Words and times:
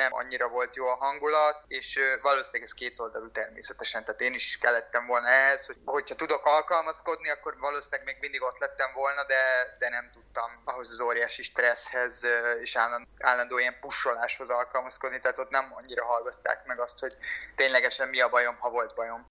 nem 0.00 0.14
annyira 0.14 0.48
volt 0.48 0.76
jó 0.76 0.86
a 0.86 0.94
hangulat, 0.94 1.64
és 1.68 1.98
valószínűleg 2.22 2.62
ez 2.62 2.72
két 2.72 3.00
oldalú 3.00 3.30
természetesen, 3.30 4.04
tehát 4.04 4.20
én 4.20 4.34
is 4.34 4.58
kellettem 4.60 5.06
volna 5.06 5.28
ehhez, 5.28 5.66
hogy 5.66 5.76
hogyha 5.84 6.14
tudok 6.14 6.46
alkalmazkodni, 6.46 7.30
akkor 7.30 7.58
valószínűleg 7.58 8.04
még 8.04 8.16
mindig 8.20 8.42
ott 8.42 8.58
lettem 8.58 8.92
volna, 8.94 9.24
de, 9.24 9.42
de 9.78 9.88
nem 9.88 10.10
tudtam 10.12 10.50
ahhoz 10.64 10.90
az 10.90 11.00
óriási 11.00 11.42
stresszhez 11.42 12.26
és 12.60 12.76
állandó, 12.76 13.08
állandó 13.20 13.58
ilyen 13.58 13.80
pusoláshoz 13.80 14.50
alkalmazkodni, 14.50 15.18
tehát 15.18 15.38
ott 15.38 15.50
nem 15.50 15.72
annyira 15.74 16.04
hallgatták 16.04 16.66
meg 16.66 16.80
azt, 16.80 16.98
hogy 16.98 17.16
ténylegesen 17.56 18.08
mi 18.08 18.20
a 18.20 18.28
bajom, 18.28 18.56
ha 18.58 18.70
volt 18.70 18.94
bajom. 18.94 19.29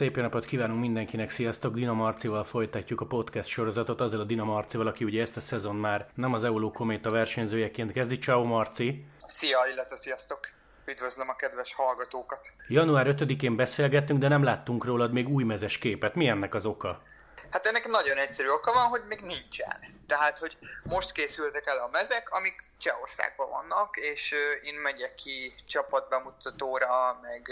Szép 0.00 0.16
jó 0.16 0.22
napot 0.22 0.44
kívánunk 0.44 0.80
mindenkinek, 0.80 1.30
sziasztok! 1.30 1.74
Dina 1.74 1.92
Marcival 1.92 2.44
folytatjuk 2.44 3.00
a 3.00 3.06
podcast 3.06 3.48
sorozatot, 3.48 4.00
azzal 4.00 4.20
a 4.20 4.24
Dina 4.24 4.44
Marcival, 4.44 4.86
aki 4.86 5.04
ugye 5.04 5.20
ezt 5.20 5.36
a 5.36 5.40
szezon 5.40 5.76
már 5.76 6.08
nem 6.14 6.32
az 6.32 6.44
Euló 6.44 6.70
Kométa 6.70 7.10
versenyzőjeként 7.10 7.92
kezdi. 7.92 8.18
Ciao 8.18 8.44
Marci! 8.44 9.04
Szia, 9.24 9.58
illetve 9.72 9.96
sziasztok! 9.96 10.38
Üdvözlöm 10.86 11.28
a 11.28 11.36
kedves 11.36 11.74
hallgatókat! 11.74 12.52
Január 12.68 13.14
5-én 13.18 13.56
beszélgettünk, 13.56 14.20
de 14.20 14.28
nem 14.28 14.42
láttunk 14.42 14.84
rólad 14.84 15.12
még 15.12 15.28
új 15.28 15.44
mezes 15.44 15.78
képet. 15.78 16.14
Mi 16.14 16.26
ennek 16.26 16.54
az 16.54 16.66
oka? 16.66 17.02
Hát 17.50 17.66
ennek 17.66 17.86
nagyon 17.86 18.16
egyszerű 18.16 18.48
oka 18.48 18.72
van, 18.72 18.86
hogy 18.86 19.02
még 19.08 19.20
nincsen. 19.20 20.04
Tehát, 20.06 20.38
hogy 20.38 20.56
most 20.82 21.12
készültek 21.12 21.66
el 21.66 21.78
a 21.78 21.88
mezek, 21.92 22.30
amik 22.30 22.64
Csehországban 22.78 23.48
vannak, 23.48 23.96
és 23.96 24.34
én 24.62 24.74
megyek 24.74 25.14
ki 25.14 25.54
csapatbemutatóra, 25.68 27.18
meg, 27.22 27.50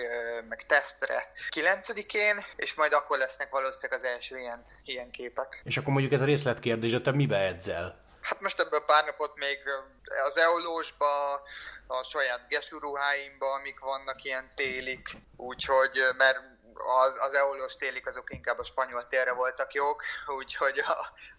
meg 0.48 0.66
tesztre 0.66 1.32
9-én, 1.50 2.44
és 2.56 2.74
majd 2.74 2.92
akkor 2.92 3.18
lesznek 3.18 3.50
valószínűleg 3.50 4.00
az 4.00 4.06
első 4.06 4.38
ilyen, 4.38 4.66
ilyen 4.84 5.10
képek. 5.10 5.60
És 5.64 5.76
akkor 5.76 5.92
mondjuk 5.92 6.12
ez 6.12 6.20
a 6.20 6.24
részletkérdés, 6.24 6.92
hogy 6.92 7.02
te 7.02 7.12
mibe 7.12 7.36
edzel? 7.36 8.06
Hát 8.20 8.40
most 8.40 8.60
ebből 8.60 8.84
pár 8.84 9.04
napot 9.04 9.36
még 9.36 9.58
az 10.26 10.36
Eolósba, 10.36 11.32
a 11.86 12.02
saját 12.02 12.48
gesuruháimba, 12.48 13.52
amik 13.52 13.80
vannak 13.80 14.24
ilyen 14.24 14.48
télik, 14.54 15.08
úgyhogy, 15.36 15.98
mert 16.16 16.38
az, 16.80 17.14
az 17.20 17.34
eolós 17.34 17.76
télik 17.76 18.06
azok 18.06 18.32
inkább 18.32 18.58
a 18.58 18.64
spanyol 18.64 19.06
térre 19.08 19.32
voltak 19.32 19.72
jók, 19.72 20.02
úgyhogy 20.26 20.84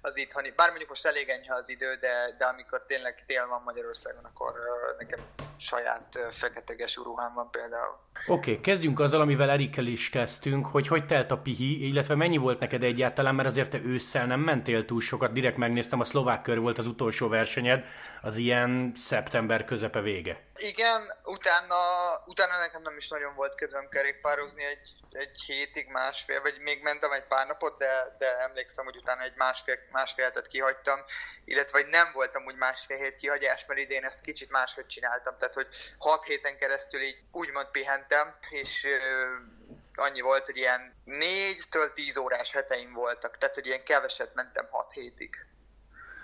az 0.01 0.17
itthoni, 0.17 0.51
bár 0.51 0.69
mondjuk 0.69 0.89
most 0.89 1.05
elég 1.05 1.29
enyhe 1.29 1.53
az 1.53 1.69
idő, 1.69 1.95
de, 1.95 2.35
de 2.37 2.45
amikor 2.45 2.83
tényleg 2.85 3.23
tél 3.27 3.47
van 3.47 3.61
Magyarországon, 3.61 4.25
akkor 4.25 4.53
nekem 4.97 5.19
saját 5.57 6.19
feketeges 6.31 6.95
ruhám 6.95 7.33
van 7.33 7.51
például. 7.51 7.97
Oké, 8.27 8.51
okay, 8.51 8.61
kezdjünk 8.61 8.99
azzal, 8.99 9.21
amivel 9.21 9.49
Erikkel 9.49 9.85
is 9.85 10.09
kezdtünk, 10.09 10.65
hogy 10.65 10.87
hogy 10.87 11.05
telt 11.05 11.31
a 11.31 11.37
pihi, 11.37 11.87
illetve 11.87 12.15
mennyi 12.15 12.37
volt 12.37 12.59
neked 12.59 12.83
egyáltalán, 12.83 13.35
mert 13.35 13.47
azért 13.47 13.69
te 13.69 13.79
ősszel 13.83 14.25
nem 14.25 14.39
mentél 14.39 14.85
túl 14.85 15.01
sokat, 15.01 15.31
direkt 15.31 15.57
megnéztem, 15.57 15.99
a 15.99 16.05
szlovák 16.05 16.41
kör 16.41 16.59
volt 16.59 16.77
az 16.77 16.87
utolsó 16.87 17.27
versenyed, 17.27 17.85
az 18.21 18.35
ilyen 18.35 18.93
szeptember 18.95 19.65
közepe 19.65 20.01
vége. 20.01 20.47
Igen, 20.55 21.01
utána, 21.23 21.75
utána 22.25 22.57
nekem 22.57 22.81
nem 22.81 22.97
is 22.97 23.07
nagyon 23.07 23.35
volt 23.35 23.55
kedvem 23.55 23.89
kerékpározni, 23.89 24.63
egy, 24.63 24.89
egy 25.11 25.41
hétig, 25.41 25.87
másfél, 25.87 26.41
vagy 26.41 26.57
még 26.59 26.81
mentem 26.83 27.11
egy 27.11 27.23
pár 27.23 27.47
napot, 27.47 27.77
de, 27.77 28.15
de 28.17 28.37
emlékszem, 28.37 28.85
hogy 28.85 28.95
utána 28.95 29.21
egy 29.21 29.35
másfél, 29.35 29.75
másfél 29.91 30.25
hetet 30.25 30.47
kihagytam, 30.47 30.99
illetve 31.45 31.79
hogy 31.79 31.89
nem 31.89 32.11
voltam 32.13 32.45
úgy 32.45 32.55
másfél 32.55 32.97
hét 32.97 33.15
kihagyás, 33.15 33.65
mert 33.65 33.79
idén 33.79 34.03
ezt 34.03 34.21
kicsit 34.21 34.49
máshogy 34.49 34.85
csináltam, 34.85 35.37
tehát 35.37 35.53
hogy 35.53 35.67
hat 35.97 36.25
héten 36.25 36.57
keresztül 36.57 37.01
így 37.01 37.17
úgymond 37.31 37.67
pihentem, 38.09 38.33
és 38.49 38.85
annyi 39.95 40.21
volt, 40.21 40.45
hogy 40.45 40.57
ilyen 40.57 40.93
négytől 41.03 41.93
tíz 41.93 42.17
órás 42.17 42.51
heteim 42.51 42.93
voltak, 42.93 43.37
tehát 43.37 43.55
hogy 43.55 43.65
ilyen 43.65 43.83
keveset 43.83 44.31
mentem 44.35 44.67
hat 44.69 44.91
hétig. 44.91 45.35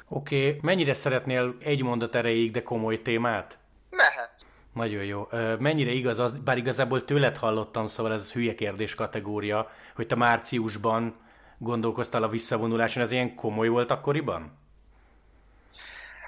Oké, 0.07 0.47
okay. 0.47 0.59
mennyire 0.61 0.93
szeretnél 0.93 1.55
egy 1.59 1.83
mondat 1.83 2.15
erejéig, 2.15 2.51
de 2.51 2.63
komoly 2.63 3.01
témát? 3.01 3.57
Mehet. 3.89 4.31
Nagyon 4.73 5.03
jó. 5.03 5.27
Mennyire 5.59 5.91
igaz 5.91 6.19
az, 6.19 6.37
bár 6.37 6.57
igazából 6.57 7.05
tőled 7.05 7.37
hallottam, 7.37 7.87
szóval 7.87 8.13
ez 8.13 8.31
hülye 8.31 8.55
kérdés 8.55 8.95
kategória, 8.95 9.71
hogy 9.95 10.07
te 10.07 10.15
márciusban 10.15 11.23
gondolkoztál 11.57 12.23
a 12.23 12.27
visszavonuláson, 12.27 13.03
ez 13.03 13.11
ilyen 13.11 13.35
komoly 13.35 13.67
volt 13.67 13.91
akkoriban? 13.91 14.64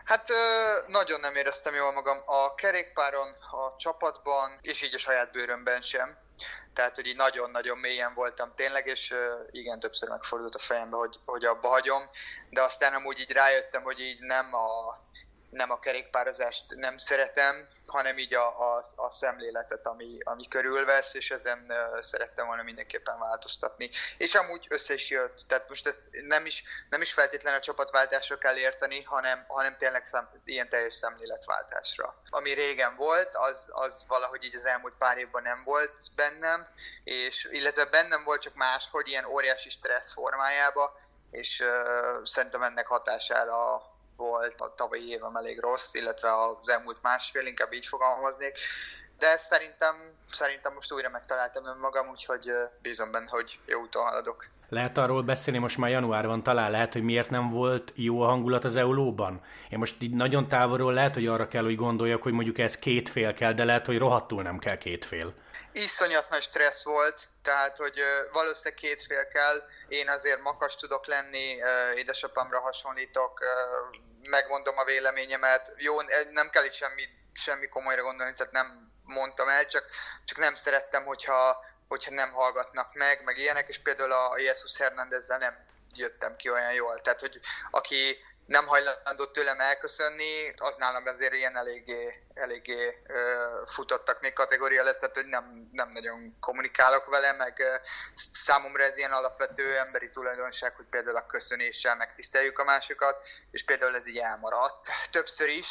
Hát 0.08 0.28
nagyon 0.86 1.20
nem 1.20 1.36
éreztem 1.36 1.76
jól 1.76 1.92
magam 1.92 2.18
a 2.26 2.56
kerékpáron, 2.56 3.28
a 3.52 3.76
csapatban, 3.78 4.58
és 4.62 4.82
így 4.82 4.94
a 4.94 4.98
saját 4.98 5.32
bőrömben 5.32 5.82
sem. 5.82 6.18
Tehát, 6.74 6.96
hogy 6.96 7.08
így 7.08 7.16
nagyon-nagyon 7.16 7.78
mélyen 7.78 8.14
voltam 8.14 8.54
tényleg, 8.56 8.86
és 8.88 9.14
igen, 9.52 9.80
többször 9.80 10.10
megfordult 10.10 10.56
a 10.56 10.60
fejembe, 10.60 10.98
hogy, 10.98 11.20
hogy 11.26 11.46
abba 11.46 11.68
hagyom, 11.68 12.02
de 12.50 12.62
aztán 12.62 12.94
amúgy 12.94 13.20
így 13.20 13.32
rájöttem, 13.32 13.84
hogy 13.84 14.00
így 14.00 14.20
nem 14.20 14.54
a 14.54 14.98
nem 15.52 15.72
a 15.72 15.80
kerékpározást 15.80 16.64
nem 16.76 16.98
szeretem, 16.98 17.68
hanem 17.86 18.18
így 18.18 18.34
a, 18.34 18.76
a, 18.76 18.84
a 18.96 19.10
szemléletet, 19.10 19.88
ami, 19.88 20.18
ami 20.24 20.48
körülvesz, 20.48 21.14
és 21.14 21.32
ezen 21.32 21.74
szerettem 22.00 22.46
volna 22.46 22.64
mindenképpen 22.64 23.20
változtatni. 23.20 23.90
És 24.18 24.36
amúgy 24.36 24.66
össze 24.70 24.94
is 24.94 25.10
jött, 25.10 25.44
tehát 25.48 25.70
most 25.70 25.88
ezt 25.88 26.02
nem 26.12 26.46
is, 26.46 26.64
nem 26.90 27.02
is 27.02 27.14
feltétlenül 27.14 27.60
a 27.60 27.64
csapatváltásra 27.64 28.38
kell 28.38 28.58
érteni, 28.58 29.04
hanem, 29.04 29.46
hanem 29.48 29.78
tényleg 29.78 30.06
szem, 30.06 30.30
ilyen 30.46 30.70
teljes 30.70 30.94
szemléletváltásra. 30.94 32.22
Ami 32.30 32.54
régen 32.54 32.96
volt, 32.96 33.36
az, 33.36 33.70
az 33.72 34.06
valahogy 34.08 34.44
így 34.44 34.56
az 34.56 34.66
elmúlt 34.66 34.94
pár 34.98 35.18
évben 35.18 35.44
nem 35.44 35.62
volt 35.64 36.00
bennem, 36.16 36.68
és 37.04 37.48
illetve 37.52 37.86
bennem 37.86 38.24
volt 38.24 38.42
csak 38.42 38.54
más, 38.54 38.88
hogy 38.92 39.08
ilyen 39.08 39.26
óriási 39.26 39.70
stressz 39.70 40.14
formájába, 40.14 41.00
és 41.32 41.60
uh, 41.60 42.26
szerintem 42.26 42.64
ennek 42.64 42.88
hatására 42.88 43.82
volt 44.18 44.62
a 44.62 44.74
tavalyi 44.76 45.10
évem 45.10 45.36
elég 45.36 45.60
rossz, 45.60 45.94
illetve 45.94 46.46
az 46.46 46.70
elmúlt 46.70 47.02
másfél, 47.02 47.46
inkább 47.46 47.74
így 47.74 47.88
fogalmaznék. 47.88 48.58
De 49.18 49.38
szerintem, 49.38 49.96
szerintem 50.32 50.74
most 50.74 50.92
újra 50.92 51.10
megtaláltam 51.10 51.66
önmagam, 51.66 52.10
úgyhogy 52.10 52.52
bízom 52.82 53.12
benne, 53.12 53.30
hogy 53.30 53.60
jó 53.66 53.82
úton 53.82 54.04
haladok. 54.04 54.48
Lehet 54.70 54.98
arról 54.98 55.24
beszélni, 55.24 55.60
most 55.60 55.78
már 55.78 55.90
januárban 55.90 56.44
talán 56.44 56.72
lehet, 56.72 56.94
hogy 56.94 57.04
miért 57.04 57.30
nem 57.30 57.50
volt 57.50 57.92
jó 57.96 58.22
a 58.22 58.28
hangulat 58.28 58.64
az 58.64 58.76
Eulóban? 58.76 59.42
Én 59.70 59.80
most 59.80 60.02
így 60.02 60.14
nagyon 60.14 60.48
távolról 60.48 60.94
lehet, 60.94 61.14
hogy 61.14 61.28
arra 61.28 61.48
kell, 61.48 61.64
hogy 61.64 61.76
gondoljak, 61.76 62.22
hogy 62.22 62.34
mondjuk 62.34 62.58
ez 62.58 62.80
két 62.80 63.10
fél 63.10 63.34
kell, 63.34 63.54
de 63.54 63.64
lehet, 63.64 63.86
hogy 63.86 63.98
rohadtul 63.98 64.44
nem 64.44 64.58
kell 64.58 64.78
két 64.78 65.06
fél. 65.06 65.34
Iszonyat 65.72 66.30
nagy 66.30 66.42
stressz 66.42 66.84
volt, 66.84 67.28
tehát 67.42 67.78
hogy 67.78 68.00
valószínűleg 68.32 68.80
két 68.80 69.02
fél 69.02 69.28
kell. 69.28 69.64
Én 69.88 70.10
azért 70.10 70.42
makas 70.42 70.76
tudok 70.76 71.08
lenni, 71.08 71.56
édesapámra 71.96 72.60
hasonlítok, 72.60 73.40
megmondom 74.30 74.78
a 74.78 74.84
véleményemet. 74.84 75.74
Jó, 75.78 75.96
nem 76.32 76.50
kell 76.50 76.64
itt 76.64 76.74
semmi, 76.74 77.04
semmi 77.34 77.68
komolyra 77.68 78.02
gondolni, 78.02 78.34
tehát 78.34 78.54
nem 78.54 78.92
mondtam 79.04 79.48
el, 79.48 79.66
csak, 79.66 79.84
csak 80.26 80.38
nem 80.38 80.56
szerettem, 80.56 81.04
hogyha, 81.04 81.66
hogyha 81.88 82.14
nem 82.14 82.32
hallgatnak 82.32 82.94
meg, 82.94 83.24
meg 83.24 83.38
ilyenek, 83.38 83.68
és 83.68 83.80
például 83.80 84.12
a 84.12 84.38
Jesus 84.38 84.78
Hernándezzel 84.78 85.38
nem 85.38 85.66
jöttem 85.96 86.36
ki 86.36 86.50
olyan 86.50 86.74
jól. 86.74 87.02
Tehát, 87.02 87.20
hogy 87.20 87.40
aki 87.72 88.18
nem 88.48 88.68
hajlandó 88.68 89.26
tőlem 89.26 89.60
elköszönni, 89.60 90.54
az 90.58 90.76
nálam 90.76 91.08
azért 91.08 91.34
ilyen 91.34 91.58
eléggé, 91.58 92.24
eléggé 92.34 93.02
ö, 93.08 93.44
futottak 93.66 94.22
még 94.22 94.34
kategória 94.34 94.84
lesz, 94.84 94.98
tehát 94.98 95.16
hogy 95.16 95.26
nem, 95.26 95.70
nem 95.72 95.88
nagyon 95.88 96.38
kommunikálok 96.40 97.06
vele, 97.06 97.32
meg 97.32 97.60
ö, 97.60 97.76
számomra 98.34 98.84
ez 98.84 98.98
ilyen 98.98 99.12
alapvető 99.12 99.78
emberi 99.78 100.10
tulajdonság, 100.10 100.76
hogy 100.76 100.86
például 100.86 101.18
a 101.18 101.26
köszönéssel 101.26 101.96
megtiszteljük 101.96 102.60
a 102.60 102.64
másikat, 102.64 103.28
és 103.52 103.64
például 103.64 103.96
ez 103.96 104.08
így 104.08 104.18
elmaradt. 104.18 104.86
Többször 105.12 105.50
is 105.50 105.68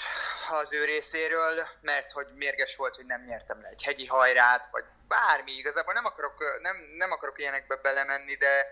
az 0.50 0.72
ő 0.72 0.84
részéről, 0.84 1.68
mert 1.80 2.12
hogy 2.12 2.26
mérges 2.34 2.76
volt, 2.76 2.96
hogy 2.96 3.06
nem 3.06 3.24
nyertem 3.24 3.60
le 3.60 3.68
egy 3.68 3.82
hegyi 3.82 4.06
hajrát, 4.06 4.68
vagy 4.70 4.84
bármi, 5.08 5.52
igazából 5.52 5.94
nem 5.94 6.04
akarok, 6.04 6.60
nem, 6.60 6.76
nem 6.96 7.12
akarok 7.12 7.38
ilyenekbe 7.38 7.76
belemenni, 7.76 8.34
de 8.34 8.66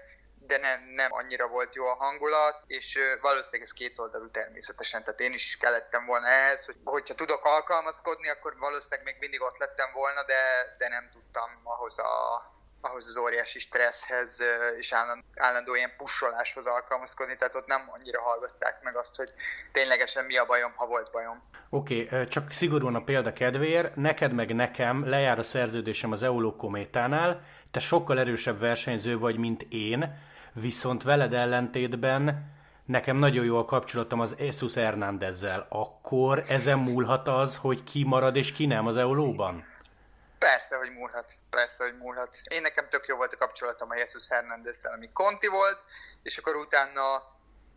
de 0.46 0.58
nem, 0.58 0.80
nem 0.94 1.12
annyira 1.12 1.46
volt 1.48 1.74
jó 1.74 1.86
a 1.86 1.94
hangulat, 1.94 2.62
és 2.66 2.98
valószínűleg 3.20 3.66
ez 3.66 3.72
két 3.72 3.98
oldalú 3.98 4.30
természetesen, 4.30 5.04
tehát 5.04 5.20
én 5.20 5.32
is 5.32 5.56
kellettem 5.60 6.06
volna 6.06 6.26
ehhez, 6.26 6.64
hogy 6.64 6.76
hogyha 6.84 7.14
tudok 7.14 7.44
alkalmazkodni, 7.44 8.28
akkor 8.28 8.56
valószínűleg 8.58 9.04
még 9.04 9.16
mindig 9.18 9.42
ott 9.42 9.58
lettem 9.58 9.92
volna, 9.92 10.24
de, 10.24 10.74
de 10.78 10.88
nem 10.88 11.08
tudtam 11.12 11.50
ahhoz 11.62 11.98
a, 11.98 12.12
ahhoz 12.80 13.06
az 13.06 13.16
óriási 13.16 13.58
stresszhez 13.58 14.42
és 14.76 14.92
állandó, 14.92 15.24
állandó 15.36 15.74
ilyen 15.74 15.96
pusoláshoz 15.96 16.66
alkalmazkodni, 16.66 17.36
tehát 17.36 17.54
ott 17.54 17.66
nem 17.66 17.90
annyira 17.92 18.22
hallgatták 18.22 18.82
meg 18.82 18.96
azt, 18.96 19.16
hogy 19.16 19.32
ténylegesen 19.72 20.24
mi 20.24 20.36
a 20.36 20.44
bajom, 20.44 20.72
ha 20.76 20.86
volt 20.86 21.10
bajom. 21.10 21.42
Oké, 21.70 22.04
okay, 22.04 22.28
csak 22.28 22.52
szigorúan 22.52 22.94
a 22.94 23.04
példa 23.04 23.32
kedvéért, 23.32 23.94
neked 23.96 24.32
meg 24.32 24.54
nekem 24.54 25.08
lejár 25.08 25.38
a 25.38 25.42
szerződésem 25.42 26.12
az 26.12 26.22
Euló 26.22 26.56
Kométánál, 26.56 27.44
te 27.70 27.80
sokkal 27.80 28.18
erősebb 28.18 28.58
versenyző 28.58 29.18
vagy, 29.18 29.36
mint 29.36 29.62
én, 29.68 30.18
viszont 30.54 31.02
veled 31.02 31.32
ellentétben 31.32 32.52
nekem 32.84 33.16
nagyon 33.16 33.44
jó 33.44 33.58
a 33.58 33.64
kapcsolatom 33.64 34.20
az 34.20 34.34
Jesus 34.38 34.74
Hernándezzel. 34.74 35.66
Akkor 35.68 36.44
ezen 36.48 36.78
múlhat 36.78 37.28
az, 37.28 37.56
hogy 37.56 37.84
ki 37.84 38.04
marad 38.04 38.36
és 38.36 38.52
ki 38.52 38.66
nem 38.66 38.86
az 38.86 38.96
Eulóban? 38.96 39.72
Persze, 40.38 40.76
hogy 40.76 40.90
múlhat. 40.90 41.32
Persze, 41.50 41.84
hogy 41.84 41.96
múlhat. 41.98 42.40
Én 42.44 42.62
nekem 42.62 42.88
tök 42.88 43.06
jó 43.06 43.16
volt 43.16 43.32
a 43.32 43.36
kapcsolatom 43.36 43.90
a 43.90 43.96
Jesus 43.96 44.28
hernández 44.28 44.84
ami 44.94 45.10
Conti 45.12 45.46
volt, 45.46 45.78
és 46.22 46.38
akkor 46.38 46.56
utána 46.56 47.32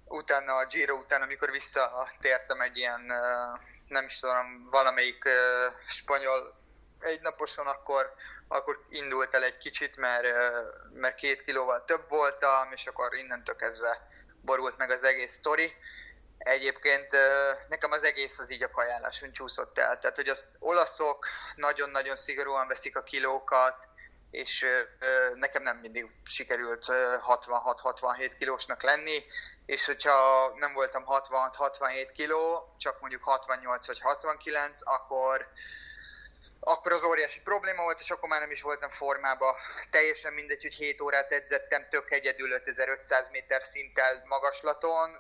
utána 0.10 0.56
a 0.56 0.66
Giro 0.66 0.96
után, 0.96 1.22
amikor 1.22 1.52
visszatértem 1.52 2.62
egy 2.62 2.78
ilyen, 2.78 3.02
nem 3.88 4.06
is 4.06 4.20
tudom, 4.20 4.68
valamelyik 4.70 5.24
spanyol 5.88 6.57
egynaposon, 7.00 7.68
akkor, 7.68 8.14
akkor 8.48 8.86
indult 8.90 9.34
el 9.34 9.44
egy 9.44 9.58
kicsit, 9.58 9.96
mert, 9.96 10.28
mert 10.94 11.16
két 11.16 11.44
kilóval 11.44 11.86
több 11.86 12.10
voltam, 12.10 12.72
és 12.72 12.88
akkor 12.88 13.16
innentől 13.16 13.56
kezdve 13.56 14.08
borult 14.42 14.78
meg 14.78 14.90
az 14.92 15.04
egész 15.04 15.34
sztori. 15.34 15.74
Egyébként 16.38 17.08
nekem 17.68 17.92
az 17.92 18.04
egész 18.04 18.40
az 18.40 18.52
így 18.52 18.64
a 18.64 18.72
kajáláson 18.72 19.32
csúszott 19.32 19.78
el. 19.78 20.00
Tehát, 20.00 20.16
hogy 20.16 20.28
az 20.28 20.46
olaszok 20.60 21.26
nagyon-nagyon 21.56 22.16
szigorúan 22.16 22.68
veszik 22.68 22.98
a 22.98 23.04
kilókat, 23.04 23.88
és 24.32 24.66
nekem 25.34 25.64
nem 25.64 25.78
mindig 25.78 26.12
sikerült 26.24 26.86
66-67 26.88 28.32
kilósnak 28.38 28.84
lenni, 28.84 29.24
és 29.66 29.86
hogyha 29.86 30.52
nem 30.56 30.74
voltam 30.74 31.04
66-67 31.08 32.10
kiló, 32.14 32.76
csak 32.78 33.00
mondjuk 33.00 33.24
68 33.24 33.88
vagy 33.88 34.00
69, 34.00 34.80
akkor, 34.84 35.48
akkor 36.68 36.92
az 36.92 37.04
óriási 37.04 37.42
probléma 37.42 37.84
volt, 37.84 38.00
és 38.00 38.12
akkor 38.12 38.30
már 38.30 38.40
nem 38.40 38.52
is 38.52 38.62
voltam 38.62 38.90
formában. 38.90 39.56
Teljesen 39.90 40.34
mindegy, 40.34 40.62
hogy 40.62 40.74
7 40.74 41.02
órát 41.02 41.32
edzettem, 41.32 41.88
tök 41.90 42.12
egyedül 42.12 42.52
5500 42.52 43.30
méter 43.30 43.64
szinttel 43.64 44.24
magaslaton. 44.26 45.18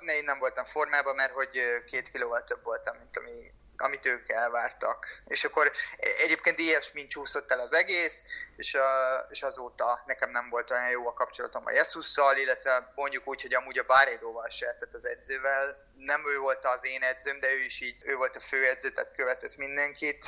Ne, 0.00 0.16
én 0.16 0.24
nem 0.24 0.38
voltam 0.38 0.64
formában, 0.64 1.14
mert 1.14 1.32
hogy 1.32 1.60
két 1.86 2.10
kilóval 2.10 2.44
több 2.44 2.62
voltam, 2.62 2.96
mint 2.96 3.16
ami 3.16 3.52
amit 3.80 4.06
ők 4.06 4.28
elvártak. 4.28 5.06
És 5.26 5.44
akkor 5.44 5.72
egyébként 5.96 6.58
ilyesmi 6.58 7.06
csúszott 7.06 7.50
el 7.50 7.60
az 7.60 7.72
egész, 7.72 8.22
és, 8.56 8.74
a, 8.74 8.86
és 9.30 9.42
azóta 9.42 10.02
nekem 10.06 10.30
nem 10.30 10.48
volt 10.48 10.70
olyan 10.70 10.90
jó 10.90 11.08
a 11.08 11.12
kapcsolatom 11.12 11.66
a 11.66 11.70
Jesusszal, 11.70 12.36
illetve 12.36 12.92
mondjuk 12.94 13.28
úgy, 13.28 13.42
hogy 13.42 13.54
amúgy 13.54 13.78
a 13.78 13.82
Bárédóval 13.82 14.48
se, 14.48 14.64
tehát 14.64 14.94
az 14.94 15.06
edzővel. 15.06 15.88
Nem 15.96 16.22
ő 16.28 16.38
volt 16.38 16.64
az 16.64 16.84
én 16.84 17.02
edzőm, 17.02 17.40
de 17.40 17.52
ő 17.52 17.64
is 17.64 17.80
így, 17.80 17.96
ő 18.04 18.16
volt 18.16 18.36
a 18.36 18.40
fő 18.40 18.66
edző, 18.66 18.90
tehát 18.90 19.14
követett 19.14 19.56
mindenkit. 19.56 20.24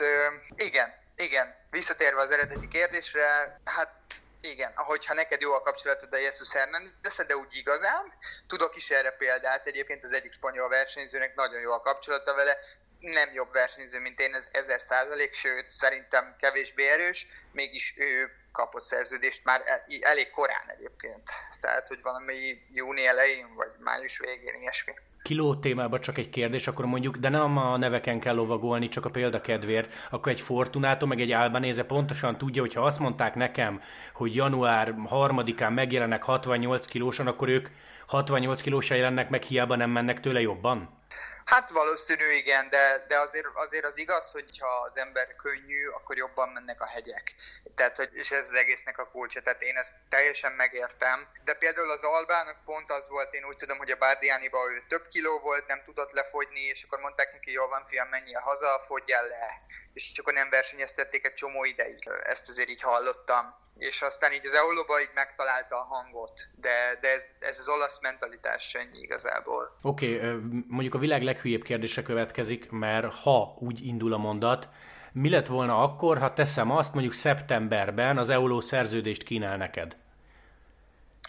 Igen, 0.57 0.95
igen, 1.17 1.55
visszatérve 1.71 2.21
az 2.21 2.31
eredeti 2.31 2.69
kérdésre, 2.69 3.61
hát 3.65 3.99
igen, 4.43 4.73
ahogyha 4.75 5.15
neked 5.15 5.41
jó 5.41 5.53
a 5.53 5.63
kapcsolatod 5.63 6.13
a 6.13 6.17
Jesus 6.17 6.53
Hernández, 6.53 7.25
de 7.27 7.37
úgy 7.37 7.57
igazán. 7.57 8.13
Tudok 8.47 8.77
is 8.77 8.91
erre 8.91 9.11
példát, 9.11 9.67
egyébként 9.67 10.03
az 10.03 10.13
egyik 10.13 10.33
spanyol 10.33 10.69
versenyzőnek 10.69 11.35
nagyon 11.35 11.61
jó 11.61 11.73
a 11.73 11.81
kapcsolata 11.81 12.35
vele, 12.35 12.59
nem 13.03 13.33
jobb 13.35 13.53
versenyző, 13.53 13.99
mint 13.99 14.21
én, 14.21 14.35
ez 14.35 14.49
ezer 14.53 14.81
százalék, 14.81 15.35
sőt 15.35 15.71
szerintem 15.71 16.37
kevésbé 16.39 16.89
erős, 16.89 17.27
mégis 17.53 17.95
ő 17.97 18.31
kapott 18.53 18.83
szerződést 18.83 19.45
már 19.45 19.63
el, 19.65 19.83
elég 20.01 20.31
korán 20.31 20.65
egyébként. 20.77 21.23
Tehát, 21.61 21.89
hogy 21.89 21.99
valami 22.03 22.35
júni 22.73 23.07
elején, 23.07 23.55
vagy 23.55 23.71
május 23.79 24.19
végén, 24.19 24.61
ilyesmi. 24.61 24.93
Kiló 25.23 25.57
témában 25.57 26.01
csak 26.01 26.19
egy 26.19 26.31
kérdés, 26.31 26.67
akkor 26.67 26.85
mondjuk, 26.85 27.17
de 27.17 27.29
nem 27.29 27.57
a 27.57 27.77
neveken 27.77 28.21
kell 28.21 28.35
lovagolni, 28.35 28.89
csak 28.89 29.05
a 29.05 29.11
példakedvéért, 29.11 29.93
akkor 30.11 30.33
egy 30.33 30.41
Fortunato, 30.41 31.07
meg 31.07 31.21
egy 31.21 31.33
Albanéze 31.33 31.85
pontosan 31.85 32.39
tudja, 32.39 32.63
hogy 32.63 32.75
ha 32.75 32.85
azt 32.85 32.99
mondták 32.99 33.35
nekem, 33.35 33.83
hogy 34.13 34.35
január 34.35 34.95
3-án 35.11 35.75
megjelennek 35.75 36.23
68 36.23 36.87
kilósan, 36.87 37.27
akkor 37.27 37.49
ők 37.49 37.69
68 38.07 38.63
kilósan 38.63 38.97
jelennek 38.97 39.29
meg, 39.29 39.43
hiába 39.43 39.77
nem 39.77 39.91
mennek 39.91 40.21
tőle 40.21 40.41
jobban? 40.41 41.01
Hát 41.45 41.71
valószínű 41.71 42.29
igen, 42.31 42.69
de, 42.69 43.05
de 43.09 43.19
azért, 43.19 43.47
azért 43.55 43.85
az 43.85 43.99
igaz, 43.99 44.31
hogy 44.31 44.59
ha 44.59 44.69
az 44.69 44.97
ember 44.97 45.37
könnyű, 45.37 45.87
akkor 45.87 46.17
jobban 46.17 46.49
mennek 46.49 46.81
a 46.81 46.87
hegyek. 46.87 47.35
Tehát, 47.75 47.97
hogy, 47.97 48.09
és 48.13 48.31
ez 48.31 48.49
az 48.49 48.55
egésznek 48.55 48.99
a 48.99 49.11
kulcsa, 49.11 49.41
tehát 49.43 49.63
én 49.63 49.77
ezt 49.77 49.95
teljesen 50.09 50.53
megértem. 50.53 51.29
De 51.45 51.55
például 51.55 51.91
az 51.91 52.03
Albának 52.03 52.65
pont 52.65 52.91
az 52.91 53.09
volt, 53.09 53.35
én 53.35 53.45
úgy 53.45 53.57
tudom, 53.57 53.79
hogy 53.79 53.91
a 53.91 53.97
Bárdiániba 53.97 54.71
ő 54.71 54.85
több 54.89 55.09
kiló 55.09 55.39
volt, 55.39 55.67
nem 55.67 55.83
tudott 55.85 56.13
lefogyni, 56.13 56.61
és 56.61 56.83
akkor 56.83 56.99
mondták 56.99 57.33
neki, 57.33 57.53
jó 57.53 57.67
van 57.67 57.87
fiam, 57.87 58.09
menjél 58.09 58.41
haza, 58.41 58.83
fogyjál 58.87 59.27
le 59.27 59.63
és 59.93 60.19
akkor 60.19 60.33
nem 60.33 60.51
versenyeztették 60.51 61.27
egy 61.27 61.35
csomó 61.35 61.65
ideig. 61.65 62.09
Ezt 62.25 62.49
azért 62.49 62.69
így 62.69 62.81
hallottam. 62.81 63.55
És 63.79 64.03
aztán 64.03 64.33
így 64.33 64.47
az 64.47 64.55
Eulóba 64.55 65.01
így 65.01 65.11
megtalálta 65.15 65.77
a 65.77 65.85
hangot, 65.85 66.49
de, 66.57 66.99
de 67.01 67.09
ez, 67.09 67.33
ez 67.39 67.59
az 67.59 67.69
olasz 67.69 68.01
mentalitás 68.01 68.75
ennyi 68.75 68.99
igazából. 68.99 69.77
Oké, 69.83 70.17
okay, 70.17 70.65
mondjuk 70.69 70.95
a 70.95 70.99
világ 70.99 71.23
leghülyébb 71.23 71.63
kérdése 71.63 72.03
következik, 72.03 72.71
mert 72.71 73.15
ha 73.15 73.57
úgy 73.59 73.87
indul 73.87 74.13
a 74.13 74.17
mondat, 74.17 74.69
mi 75.13 75.31
lett 75.31 75.47
volna 75.47 75.83
akkor, 75.83 76.19
ha 76.19 76.33
teszem 76.33 76.71
azt, 76.71 76.93
mondjuk 76.93 77.15
szeptemberben 77.15 78.19
az 78.19 78.29
Euló 78.29 78.61
szerződést 78.61 79.23
kínál 79.23 79.57
neked? 79.57 79.97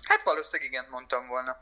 Hát 0.03 0.23
valószínűleg 0.23 0.71
igen, 0.71 0.85
mondtam 0.89 1.27
volna. 1.27 1.57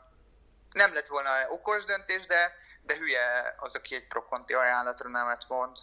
Nem 0.72 0.94
lett 0.94 1.06
volna 1.06 1.30
okos 1.48 1.84
döntés, 1.84 2.26
de, 2.26 2.52
de 2.82 2.96
hülye 2.96 3.54
az, 3.56 3.76
aki 3.76 3.94
egy 3.94 4.06
prokonti 4.06 4.54
ajánlatra 4.54 5.08
nemet 5.08 5.44
mond. 5.48 5.76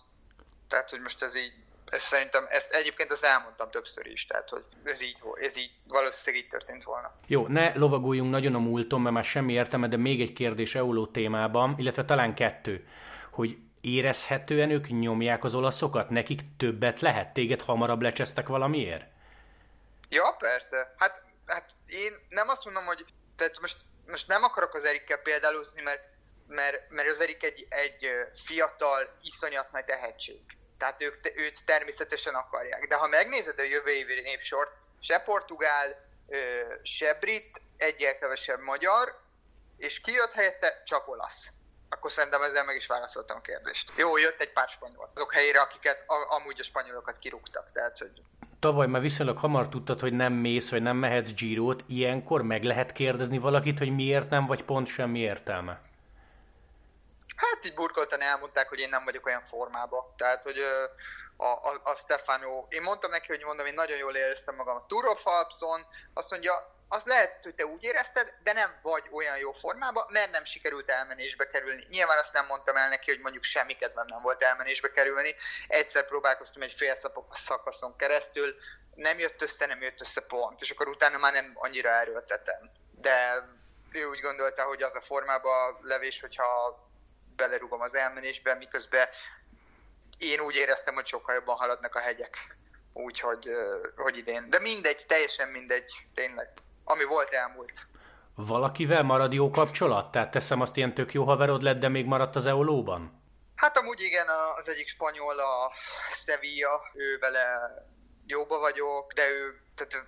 Tehát, 0.70 0.90
hogy 0.90 1.00
most 1.00 1.24
ez 1.24 1.36
így, 1.36 1.54
ez 1.90 2.02
szerintem, 2.02 2.46
ezt 2.50 2.72
egyébként 2.72 3.12
azt 3.12 3.24
elmondtam 3.24 3.72
többször 3.72 4.06
is, 4.06 4.26
tehát, 4.26 4.50
hogy 4.50 4.64
ez 4.84 5.02
így, 5.02 5.18
ez 5.42 5.58
így 5.58 5.72
valószínűleg 5.88 6.44
így 6.46 6.50
történt 6.50 6.84
volna. 6.84 7.16
Jó, 7.28 7.48
ne 7.48 7.76
lovagoljunk 7.76 8.32
nagyon 8.32 8.56
a 8.56 8.60
múlton, 8.60 9.02
mert 9.02 9.16
már 9.16 9.24
semmi 9.24 9.54
értelme, 9.54 9.88
de 9.88 9.98
még 9.98 10.22
egy 10.22 10.34
kérdés 10.34 10.76
Euló 10.76 11.08
témában, 11.08 11.76
illetve 11.78 12.06
talán 12.06 12.36
kettő, 12.36 12.88
hogy 13.32 13.58
érezhetően 13.82 14.70
ők 14.70 14.88
nyomják 14.88 15.44
az 15.44 15.54
olaszokat? 15.54 16.10
Nekik 16.10 16.42
többet 16.58 17.00
lehet? 17.00 17.34
Téged 17.34 17.62
hamarabb 17.62 18.02
lecsesztek 18.02 18.48
valamiért? 18.48 19.06
Ja, 20.10 20.36
persze. 20.40 20.94
Hát, 20.98 21.22
hát 21.46 21.72
én 21.86 22.12
nem 22.30 22.50
azt 22.50 22.66
mondom, 22.66 22.86
hogy 22.86 23.06
tehát 23.36 23.60
most, 23.62 23.78
most 24.08 24.28
nem 24.28 24.44
akarok 24.44 24.74
az 24.74 24.84
Erikkel 24.84 25.18
példálózni, 25.18 25.82
mert, 25.82 26.02
mert, 26.48 26.90
mert 26.90 27.10
az 27.10 27.20
Erik 27.20 27.44
egy, 27.44 27.68
egy 27.70 28.10
fiatal, 28.34 29.16
iszonyat 29.22 29.72
nagy 29.72 29.86
tehetség. 29.86 30.40
Tehát 30.80 31.02
ők, 31.02 31.16
őt 31.36 31.66
természetesen 31.66 32.34
akarják. 32.34 32.88
De 32.88 32.96
ha 32.96 33.08
megnézed 33.08 33.60
a 33.60 33.64
jövő 33.64 33.92
évi 33.92 34.22
névsort, 34.22 34.72
se 35.00 35.20
portugál, 35.20 35.88
se 36.84 37.14
brit, 37.14 37.62
egyel 37.78 38.18
kevesebb 38.18 38.60
magyar, 38.60 39.20
és 39.78 40.00
ki 40.00 40.12
jött 40.12 40.32
helyette? 40.32 40.84
Csak 40.86 41.08
olasz. 41.08 41.50
Akkor 41.90 42.12
szerintem 42.12 42.42
ezzel 42.42 42.64
meg 42.64 42.76
is 42.76 42.88
válaszoltam 42.88 43.38
a 43.38 43.42
kérdést. 43.42 43.92
Jó, 43.96 44.18
jött 44.18 44.42
egy 44.42 44.54
pár 44.54 44.70
spanyol. 44.70 45.12
Azok 45.16 45.34
helyére, 45.34 45.60
akiket 45.60 46.04
a, 46.08 46.36
amúgy 46.36 46.60
a 46.60 46.64
spanyolokat 46.64 47.20
kirúgtak. 47.20 47.72
Tehát, 47.72 47.98
hogy 47.98 48.12
tavaly 48.60 48.88
már 48.88 49.02
viszonylag 49.02 49.38
hamar 49.38 49.70
tudtad, 49.70 50.00
hogy 50.00 50.14
nem 50.14 50.34
mész, 50.34 50.70
vagy 50.70 50.82
nem 50.82 50.98
mehetsz 50.98 51.34
Girot, 51.34 51.84
ilyenkor 51.88 52.42
meg 52.42 52.64
lehet 52.64 52.92
kérdezni 52.92 53.38
valakit, 53.38 53.78
hogy 53.78 53.96
miért 53.96 54.30
nem, 54.30 54.46
vagy 54.46 54.64
pont 54.64 54.88
semmi 54.88 55.20
értelme? 55.20 55.82
Hát 57.60 57.68
így 57.68 57.76
burkoltan 57.76 58.22
elmondták, 58.22 58.70
hogy 58.70 58.80
én 58.80 58.90
nem 58.90 59.04
vagyok 59.04 59.26
olyan 59.26 59.44
formában. 59.44 60.16
Tehát, 60.18 60.44
hogy 60.44 60.58
a, 61.38 61.46
a, 61.46 61.82
a 61.84 61.96
Stefano, 61.96 62.66
én 62.70 62.82
mondtam 62.82 63.12
neki, 63.12 63.28
hogy 63.28 63.44
mondom, 63.44 63.66
én 63.66 63.74
nagyon 63.74 63.98
jól 63.98 64.16
éreztem 64.16 64.56
magam 64.56 64.76
a 64.76 64.86
Tour 64.86 65.06
of 65.06 65.26
Alpson, 65.26 65.86
azt 66.14 66.32
mondja, 66.32 66.76
az 66.88 67.04
lehet, 67.06 67.40
hogy 67.44 67.56
te 67.56 67.66
úgy 67.66 67.84
érezted, 67.84 68.34
de 68.44 68.54
nem 68.54 68.80
vagy 68.82 69.04
olyan 69.12 69.38
jó 69.38 69.52
formában, 69.52 70.06
mert 70.14 70.32
nem 70.32 70.44
sikerült 70.44 70.90
elmenésbe 70.90 71.48
kerülni. 71.48 71.86
Nyilván 71.90 72.18
azt 72.18 72.34
nem 72.34 72.46
mondtam 72.46 72.76
el 72.76 72.90
neki, 72.90 73.12
hogy 73.12 73.20
mondjuk 73.20 73.44
semmi 73.44 73.76
kedvem 73.76 74.06
nem 74.08 74.22
volt 74.22 74.42
elmenésbe 74.42 74.92
kerülni. 74.92 75.36
Egyszer 75.68 76.06
próbálkoztam 76.06 76.62
egy 76.62 76.74
fél 76.74 76.96
szakaszon 77.32 77.96
keresztül, 77.96 78.56
nem 78.96 79.20
jött 79.20 79.42
össze, 79.42 79.66
nem 79.66 79.82
jött 79.82 80.02
össze 80.02 80.22
pont, 80.22 80.62
és 80.62 80.72
akkor 80.72 80.88
utána 80.88 81.18
már 81.18 81.34
nem 81.34 81.52
annyira 81.56 81.90
erőltetem. 81.90 82.72
De 82.92 83.44
ő 83.92 84.06
úgy 84.06 84.20
gondolta, 84.20 84.64
hogy 84.64 84.84
az 84.84 84.96
a 84.96 85.02
formában 85.02 85.80
levés, 85.82 86.22
hogyha 86.22 86.89
belerugom 87.40 87.82
az 87.82 87.96
elmenésbe, 87.96 88.56
miközben 88.56 89.08
én 90.18 90.40
úgy 90.40 90.56
éreztem, 90.56 90.94
hogy 90.94 91.08
sokkal 91.08 91.36
jobban 91.36 91.56
haladnak 91.56 91.96
a 91.96 92.00
hegyek. 92.00 92.38
Úgyhogy 92.94 93.50
hogy 93.96 94.18
idén. 94.18 94.50
De 94.50 94.60
mindegy, 94.60 95.06
teljesen 95.08 95.48
mindegy, 95.48 95.92
tényleg. 96.14 96.50
Ami 96.84 97.04
volt, 97.04 97.30
elmúlt. 97.30 97.74
Valakivel 98.36 99.04
marad 99.04 99.34
jó 99.34 99.50
kapcsolat? 99.50 100.12
Tehát 100.12 100.32
teszem 100.32 100.62
azt, 100.62 100.76
ilyen 100.76 100.94
tök 100.94 101.14
jó 101.14 101.24
haverod 101.24 101.62
lett, 101.62 101.80
de 101.80 101.88
még 101.88 102.06
maradt 102.06 102.36
az 102.36 102.46
Eolóban? 102.46 103.22
Hát 103.56 103.78
amúgy 103.78 104.02
igen, 104.02 104.28
az 104.56 104.70
egyik 104.70 104.88
spanyol, 104.88 105.40
a 105.40 105.72
Sevilla, 106.12 106.82
ő 106.94 107.18
vele 107.18 107.74
jóba 108.26 108.60
vagyok, 108.60 109.14
de 109.14 109.30
ő, 109.30 109.62
tehát 109.76 110.06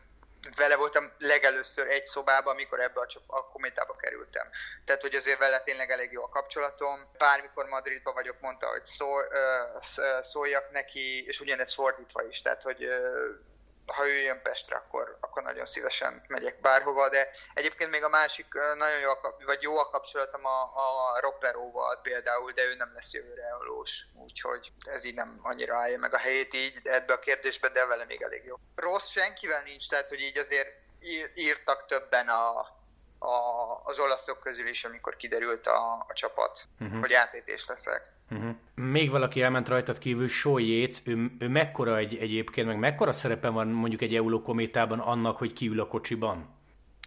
vele 0.56 0.76
voltam 0.76 1.12
legelőször 1.20 1.88
egy 1.88 2.06
szobában, 2.06 2.54
amikor 2.54 2.80
ebbe 2.80 3.00
a, 3.00 3.08
a 3.28 3.48
kométába 3.48 3.96
kerültem. 3.96 4.50
Tehát, 4.86 5.02
hogy 5.02 5.16
azért 5.16 5.40
vele 5.40 5.60
tényleg 5.60 5.92
elég 5.92 6.12
jó 6.12 6.24
a 6.24 6.30
kapcsolatom. 6.30 7.12
Bármikor 7.18 7.66
Madridba 7.66 8.14
vagyok, 8.14 8.40
mondta, 8.40 8.68
hogy 8.68 8.86
szól, 8.86 9.28
szóljak 10.22 10.72
neki, 10.72 11.26
és 11.26 11.40
ugyanez 11.40 11.74
fordítva 11.74 12.24
is. 12.24 12.42
Tehát, 12.42 12.64
hogy 12.64 12.88
ha 13.86 14.08
ő 14.08 14.12
jön 14.12 14.42
Pestre, 14.42 14.76
akkor, 14.76 15.18
akkor 15.20 15.44
nagyon 15.44 15.66
szívesen 15.66 16.24
megyek 16.28 16.62
bárhova, 16.62 17.10
de 17.10 17.30
egyébként 17.54 17.92
még 17.92 18.04
a 18.04 18.10
másik 18.10 18.48
nagyon 18.76 19.00
jó, 19.00 19.10
a, 19.10 19.36
vagy 19.46 19.62
jó 19.62 19.78
a 19.78 19.90
kapcsolatom 19.90 20.46
a, 20.46 20.62
a 20.62 21.20
Ropperóval 21.20 22.00
például, 22.02 22.52
de 22.52 22.64
ő 22.64 22.76
nem 22.76 22.92
lesz 22.94 23.14
jövőre 23.14 23.44
elolós, 23.44 24.06
úgyhogy 24.32 24.72
ez 24.86 25.04
így 25.04 25.14
nem 25.14 25.40
annyira 25.42 25.76
állja 25.76 25.98
meg 26.00 26.14
a 26.14 26.18
helyét 26.18 26.54
így 26.54 26.80
ebbe 26.84 27.14
a 27.14 27.20
kérdésbe, 27.20 27.70
de 27.70 27.86
vele 27.86 28.06
még 28.06 28.22
elég 28.22 28.44
jó. 28.46 28.56
Rossz 28.76 29.10
senkivel 29.10 29.62
nincs, 29.64 29.88
tehát 29.90 30.10
hogy 30.10 30.20
így 30.20 30.38
azért 30.38 30.70
írtak 31.36 31.86
többen 31.86 32.28
a, 32.28 32.60
a, 33.20 33.36
az 33.84 34.00
olaszok 34.00 34.40
közül 34.40 34.68
is, 34.68 34.84
amikor 34.84 35.16
kiderült 35.16 35.68
a, 35.68 36.06
a 36.08 36.14
csapat, 36.14 36.66
uh-huh. 36.80 37.00
hogy 37.00 37.14
átétés 37.14 37.66
leszek. 37.68 38.12
Uh-huh. 38.32 38.56
Még 38.76 39.10
valaki 39.10 39.42
elment 39.42 39.68
rajtad 39.68 39.98
kívül, 39.98 40.30
Yates, 40.44 40.98
ő, 41.06 41.32
ő 41.40 41.48
mekkora 41.48 41.98
egy, 41.98 42.18
egyébként, 42.18 42.68
meg 42.68 42.78
mekkora 42.78 43.12
szerepe 43.12 43.50
van 43.50 43.68
mondjuk 43.68 44.02
egy 44.02 44.16
Euló 44.16 44.42
kométában 44.42 45.00
annak, 45.00 45.38
hogy 45.38 45.54
kiül 45.54 45.80
a 45.80 45.88
kocsiban? 45.88 46.60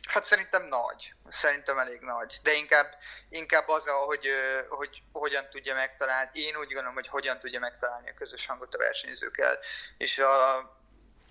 Hát 0.08 0.24
szerintem 0.24 0.66
nagy. 0.68 1.14
Szerintem 1.34 1.78
elég 1.78 2.00
nagy. 2.00 2.38
De 2.42 2.52
inkább, 2.52 2.94
inkább 3.28 3.68
az, 3.68 3.86
hogy, 3.86 4.28
hogy 4.68 5.02
hogyan 5.12 5.48
tudja 5.50 5.74
megtalálni, 5.74 6.30
én 6.32 6.56
úgy 6.56 6.66
gondolom, 6.66 6.94
hogy 6.94 7.08
hogyan 7.08 7.38
tudja 7.38 7.60
megtalálni 7.60 8.08
a 8.08 8.14
közös 8.14 8.46
hangot 8.46 8.74
a 8.74 8.78
versenyzőkkel. 8.78 9.58
És 9.98 10.18
a 10.18 10.62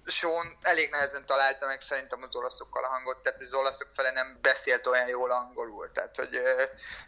Sean 0.05 0.57
elég 0.61 0.89
nehezen 0.89 1.25
találta 1.25 1.65
meg 1.65 1.81
szerintem 1.81 2.23
az 2.23 2.35
olaszokkal 2.35 2.83
a 2.83 2.87
hangot, 2.87 3.17
tehát 3.17 3.41
az 3.41 3.53
olaszok 3.53 3.87
fele 3.95 4.11
nem 4.11 4.37
beszélt 4.41 4.87
olyan 4.87 5.07
jól 5.07 5.31
angolul, 5.31 5.91
tehát 5.91 6.15
hogy 6.15 6.41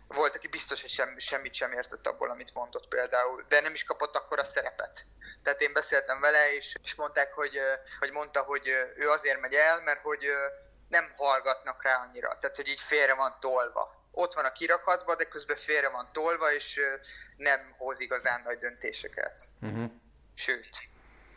volt, 0.08 0.36
aki 0.36 0.48
biztos, 0.48 0.82
hogy 0.82 0.90
sem, 0.90 1.18
semmit 1.18 1.54
sem 1.54 1.72
értett 1.72 2.08
abból, 2.08 2.30
amit 2.30 2.54
mondott 2.54 2.88
például, 2.88 3.46
de 3.48 3.62
nem 3.62 3.74
is 3.74 3.84
kapott 3.84 4.16
akkor 4.16 4.40
a 4.40 4.44
szerepet. 4.44 5.06
Tehát 5.44 5.62
én 5.62 5.74
beszéltem 5.74 6.20
vele, 6.20 6.54
és, 6.54 6.76
és 6.84 6.96
mondták, 6.96 7.34
hogy, 7.34 7.60
hogy 8.00 8.12
mondta, 8.12 8.42
hogy 8.42 8.68
ő 8.96 9.10
azért 9.10 9.40
megy 9.40 9.54
el, 9.54 9.82
mert 9.82 10.02
hogy 10.02 10.26
nem 10.88 11.14
hallgatnak 11.18 11.84
rá 11.84 11.96
annyira, 11.96 12.38
tehát 12.38 12.56
hogy 12.56 12.68
így 12.68 12.80
félre 12.80 13.14
van 13.14 13.38
tolva. 13.40 14.04
Ott 14.12 14.34
van 14.34 14.46
a 14.46 14.52
kirakatba, 14.52 15.16
de 15.16 15.24
közben 15.24 15.58
félre 15.58 15.90
van 15.90 16.10
tolva, 16.12 16.54
és 16.54 16.80
nem 17.38 17.74
hoz 17.78 18.00
igazán 18.00 18.42
nagy 18.42 18.58
döntéseket. 18.58 19.48
Uh-huh. 19.62 19.92
Sőt, 20.36 20.78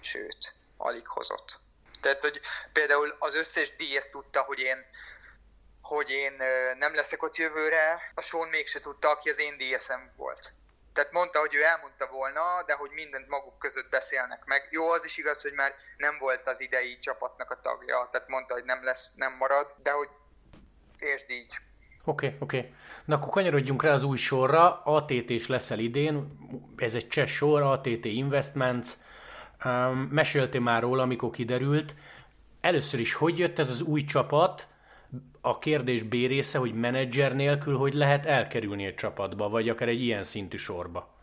sőt, 0.00 0.54
alig 0.76 1.06
hozott. 1.06 1.58
Tehát, 2.00 2.20
hogy 2.20 2.40
például 2.72 3.16
az 3.18 3.34
összes 3.34 3.76
díj 3.76 3.98
tudta, 4.10 4.42
hogy 4.42 4.58
én 4.58 4.86
hogy 5.82 6.10
én 6.10 6.32
nem 6.78 6.94
leszek 6.94 7.22
ott 7.22 7.36
jövőre, 7.36 8.12
a 8.14 8.20
Sean 8.20 8.48
mégse 8.48 8.80
tudta, 8.80 9.10
aki 9.10 9.30
az 9.30 9.38
én 9.38 9.56
DSM 9.56 10.16
volt. 10.16 10.52
Tehát 10.98 11.12
mondta, 11.12 11.38
hogy 11.38 11.54
ő 11.54 11.62
elmondta 11.64 12.06
volna, 12.10 12.44
de 12.66 12.74
hogy 12.74 12.90
mindent 12.94 13.28
maguk 13.28 13.58
között 13.58 13.88
beszélnek 13.90 14.44
meg. 14.44 14.68
Jó, 14.70 14.90
az 14.90 15.04
is 15.04 15.16
igaz, 15.16 15.42
hogy 15.42 15.52
már 15.52 15.72
nem 15.96 16.16
volt 16.18 16.46
az 16.46 16.60
idei 16.60 16.98
csapatnak 16.98 17.50
a 17.50 17.60
tagja, 17.60 18.08
tehát 18.10 18.28
mondta, 18.28 18.54
hogy 18.54 18.64
nem 18.64 18.84
lesz, 18.84 19.12
nem 19.14 19.32
marad, 19.36 19.74
de 19.82 19.90
hogy 19.90 20.08
értsd 20.98 21.30
így. 21.30 21.54
Oké, 22.04 22.26
okay, 22.26 22.38
oké. 22.40 22.58
Okay. 22.58 22.74
Na 23.04 23.14
akkor 23.14 23.28
kanyarodjunk 23.28 23.82
rá 23.82 23.92
az 23.92 24.02
új 24.02 24.16
sorra. 24.16 24.82
ATT 24.82 25.30
is 25.30 25.46
leszel 25.46 25.78
idén, 25.78 26.38
ez 26.76 26.94
egy 26.94 27.08
cseh 27.08 27.26
sor, 27.26 27.62
ATT 27.62 28.04
Investments. 28.04 28.88
Um, 29.64 30.08
meséltél 30.10 30.60
már 30.60 30.82
róla, 30.82 31.02
amikor 31.02 31.30
kiderült. 31.30 31.94
Először 32.60 33.00
is, 33.00 33.14
hogy 33.14 33.38
jött 33.38 33.58
ez 33.58 33.70
az 33.70 33.80
új 33.80 34.04
csapat? 34.04 34.66
A 35.40 35.58
kérdés 35.58 36.02
B 36.02 36.12
része, 36.12 36.58
hogy 36.58 36.74
menedzser 36.74 37.34
nélkül 37.34 37.76
hogy 37.76 37.94
lehet 37.94 38.26
elkerülni 38.26 38.86
egy 38.86 38.94
csapatba, 38.94 39.48
vagy 39.48 39.68
akár 39.68 39.88
egy 39.88 40.00
ilyen 40.00 40.24
szintű 40.24 40.56
sorba? 40.56 41.16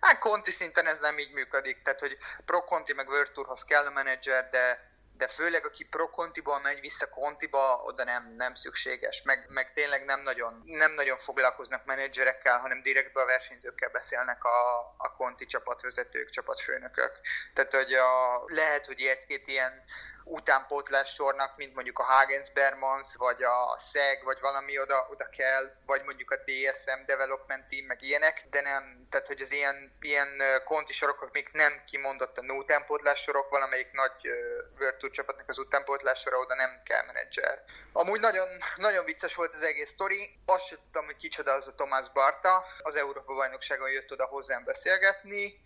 Hát 0.00 0.18
konti 0.18 0.50
szinten 0.50 0.86
ez 0.86 0.98
nem 1.00 1.18
így 1.18 1.32
működik, 1.32 1.82
tehát 1.82 2.00
hogy 2.00 2.16
pro 2.44 2.60
konti 2.60 2.92
meg 2.92 3.08
World 3.08 3.32
Tourhoz 3.32 3.64
kell 3.64 3.84
a 3.86 3.90
menedzser, 3.90 4.48
de 4.50 4.90
de 5.22 5.28
főleg 5.28 5.64
aki 5.66 5.84
pro 5.84 6.10
kontiból 6.10 6.60
megy 6.60 6.80
vissza 6.80 7.08
kontiba, 7.08 7.82
oda 7.84 8.04
nem, 8.04 8.34
nem 8.36 8.54
szükséges, 8.54 9.22
meg, 9.22 9.46
meg 9.48 9.72
tényleg 9.72 10.04
nem 10.04 10.20
nagyon, 10.20 10.62
nem 10.64 10.92
nagyon 10.92 11.18
foglalkoznak 11.18 11.84
menedzserekkel, 11.84 12.58
hanem 12.58 12.82
direktbe 12.82 13.20
a 13.20 13.24
versenyzőkkel 13.24 13.90
beszélnek 13.90 14.44
a, 14.44 14.78
a 14.96 15.14
konti 15.16 15.46
csapatvezetők, 15.46 16.30
csapatfőnökök. 16.30 17.20
Tehát, 17.54 17.74
hogy 17.74 17.92
a, 17.92 18.42
lehet, 18.46 18.86
hogy 18.86 19.00
egy-két 19.00 19.46
ilyen 19.46 19.84
utánpótlás 20.24 21.10
sornak, 21.10 21.56
mint 21.56 21.74
mondjuk 21.74 21.98
a 21.98 22.02
Hagens 22.02 22.50
Bermans, 22.50 23.14
vagy 23.16 23.42
a 23.42 23.78
SEG, 23.78 24.24
vagy 24.24 24.38
valami 24.40 24.80
oda, 24.80 25.06
oda 25.10 25.28
kell, 25.28 25.74
vagy 25.86 26.02
mondjuk 26.04 26.30
a 26.30 26.36
DSM 26.36 27.04
Development 27.06 27.68
Team, 27.68 27.86
meg 27.86 28.02
ilyenek, 28.02 28.46
de 28.50 28.60
nem, 28.60 29.06
tehát 29.10 29.26
hogy 29.26 29.40
az 29.40 29.52
ilyen, 29.52 29.96
ilyen 30.00 30.28
konti 30.64 30.92
sorok, 30.92 31.28
még 31.32 31.48
nem 31.52 31.82
kimondottan 31.86 32.50
utánpótlás 32.50 33.20
sorok, 33.20 33.50
valamelyik 33.50 33.92
nagy 33.92 34.28
uh, 34.28 34.80
World 34.80 35.10
csapatnak 35.10 35.48
az 35.48 35.58
utánpótlás 35.58 36.20
sora, 36.20 36.38
oda 36.38 36.54
nem 36.54 36.80
kell 36.84 37.04
menedzser. 37.06 37.64
Amúgy 37.92 38.20
nagyon, 38.20 38.48
nagyon 38.76 39.04
vicces 39.04 39.34
volt 39.34 39.54
az 39.54 39.62
egész 39.62 39.90
sztori, 39.90 40.38
azt 40.46 40.66
sem 40.66 40.78
tudtam, 40.78 41.04
hogy 41.04 41.16
kicsoda 41.16 41.52
az 41.52 41.68
a 41.68 41.74
Tomás 41.74 42.10
Barta, 42.12 42.64
az 42.82 42.96
Európa 42.96 43.34
bajnokságon 43.34 43.90
jött 43.90 44.12
oda 44.12 44.24
hozzám 44.24 44.64
beszélgetni, 44.64 45.62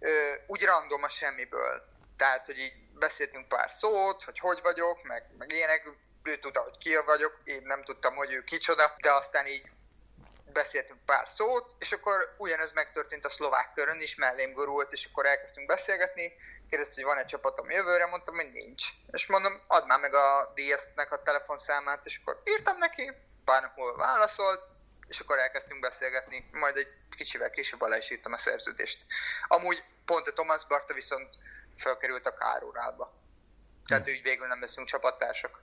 uh, 0.00 0.10
úgy 0.46 0.62
random 0.62 1.02
a 1.02 1.08
semmiből. 1.08 1.88
Tehát, 2.16 2.46
hogy 2.46 2.58
így 2.58 2.72
beszéltünk 3.00 3.48
pár 3.48 3.70
szót, 3.70 4.24
hogy 4.24 4.38
hogy 4.38 4.60
vagyok, 4.62 5.02
meg, 5.02 5.24
meg 5.38 5.52
ilyenek, 5.52 5.88
ő 6.22 6.36
tudta, 6.36 6.60
hogy 6.60 6.78
ki 6.78 6.96
vagyok, 6.96 7.40
én 7.44 7.62
nem 7.64 7.84
tudtam, 7.84 8.14
hogy 8.14 8.32
ő 8.32 8.44
kicsoda, 8.44 8.94
de 9.00 9.12
aztán 9.12 9.46
így 9.46 9.70
beszéltünk 10.52 11.04
pár 11.04 11.28
szót, 11.28 11.74
és 11.78 11.92
akkor 11.92 12.34
ugyanez 12.38 12.72
megtörtént 12.72 13.24
a 13.24 13.30
szlovák 13.30 13.72
körön 13.74 14.00
is, 14.00 14.14
mellém 14.14 14.52
gurult, 14.52 14.92
és 14.92 15.08
akkor 15.10 15.26
elkezdtünk 15.26 15.66
beszélgetni, 15.66 16.32
kérdezte, 16.70 16.94
hogy 16.94 17.04
van 17.04 17.18
egy 17.18 17.26
csapatom 17.26 17.70
jövőre, 17.70 18.06
mondtam, 18.06 18.34
hogy 18.34 18.52
nincs. 18.52 18.86
És 19.10 19.26
mondom, 19.26 19.60
add 19.66 19.86
már 19.86 20.00
meg 20.00 20.14
a 20.14 20.52
DS-nek 20.54 21.12
a 21.12 21.22
telefonszámát, 21.22 22.00
és 22.04 22.20
akkor 22.22 22.42
írtam 22.44 22.78
neki, 22.78 23.12
pár 23.44 23.62
nap 23.62 23.76
múlva 23.76 23.96
válaszolt, 23.96 24.62
és 25.08 25.20
akkor 25.20 25.38
elkezdtünk 25.38 25.80
beszélgetni, 25.80 26.48
majd 26.52 26.76
egy 26.76 26.88
kicsivel 27.16 27.50
később 27.50 27.80
alá 27.80 27.96
is 27.96 28.10
írtam 28.10 28.32
a 28.32 28.38
szerződést. 28.38 28.98
Amúgy 29.48 29.82
pont 30.04 30.26
a 30.26 30.32
Thomas 30.32 30.66
Barta 30.66 30.94
viszont 30.94 31.28
felkerült 31.80 32.26
a 32.26 32.34
kárórába. 32.34 33.12
Tehát 33.86 34.06
hm. 34.06 34.12
úgy 34.12 34.22
végül 34.22 34.46
nem 34.46 34.60
leszünk 34.60 34.88
csapattársak. 34.88 35.62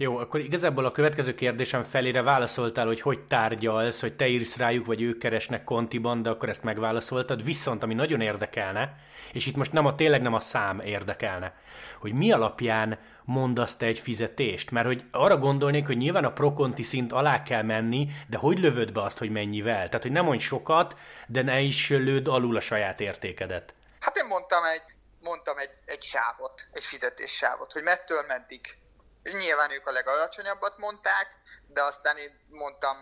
Jó, 0.00 0.16
akkor 0.16 0.40
igazából 0.40 0.84
a 0.84 0.92
következő 0.92 1.34
kérdésem 1.34 1.84
felére 1.84 2.22
válaszoltál, 2.22 2.86
hogy 2.86 3.00
hogy 3.00 3.20
tárgyalsz, 3.20 4.00
hogy 4.00 4.16
te 4.16 4.26
írsz 4.26 4.56
rájuk, 4.56 4.86
vagy 4.86 5.02
ők 5.02 5.18
keresnek 5.18 5.64
kontiban, 5.64 6.22
de 6.22 6.30
akkor 6.30 6.48
ezt 6.48 6.62
megválaszoltad. 6.62 7.44
Viszont, 7.44 7.82
ami 7.82 7.94
nagyon 7.94 8.20
érdekelne, 8.20 8.96
és 9.32 9.46
itt 9.46 9.56
most 9.56 9.72
nem 9.72 9.86
a, 9.86 9.94
tényleg 9.94 10.22
nem 10.22 10.34
a 10.34 10.40
szám 10.40 10.80
érdekelne, 10.80 11.54
hogy 12.00 12.12
mi 12.12 12.32
alapján 12.32 12.98
mondasz 13.24 13.76
te 13.76 13.86
egy 13.86 13.98
fizetést? 13.98 14.70
Mert 14.70 14.86
hogy 14.86 15.04
arra 15.10 15.36
gondolnék, 15.36 15.86
hogy 15.86 15.96
nyilván 15.96 16.24
a 16.24 16.32
prokonti 16.32 16.82
szint 16.82 17.12
alá 17.12 17.42
kell 17.42 17.62
menni, 17.62 18.08
de 18.28 18.36
hogy 18.36 18.58
lövöd 18.58 18.92
be 18.92 19.02
azt, 19.02 19.18
hogy 19.18 19.30
mennyivel? 19.30 19.86
Tehát, 19.86 20.02
hogy 20.02 20.12
nem 20.12 20.24
mondj 20.24 20.42
sokat, 20.42 20.96
de 21.26 21.42
ne 21.42 21.60
is 21.60 21.88
lőd 21.88 22.28
alul 22.28 22.56
a 22.56 22.60
saját 22.60 23.00
értékedet. 23.00 23.74
Hát 24.00 24.16
én 24.16 24.26
mondtam 24.26 24.64
egy 24.64 24.82
mondtam 25.28 25.58
egy, 25.58 25.70
egy 25.84 26.02
sávot, 26.02 26.66
egy 26.72 26.84
fizetéssávot, 26.84 27.72
hogy 27.72 27.82
mettől 27.82 28.22
meddig. 28.22 28.78
Nyilván 29.22 29.70
ők 29.70 29.86
a 29.86 29.92
legalacsonyabbat 29.92 30.78
mondták, 30.78 31.26
de 31.66 31.82
aztán 31.82 32.16
én 32.16 32.46
mondtam, 32.48 32.96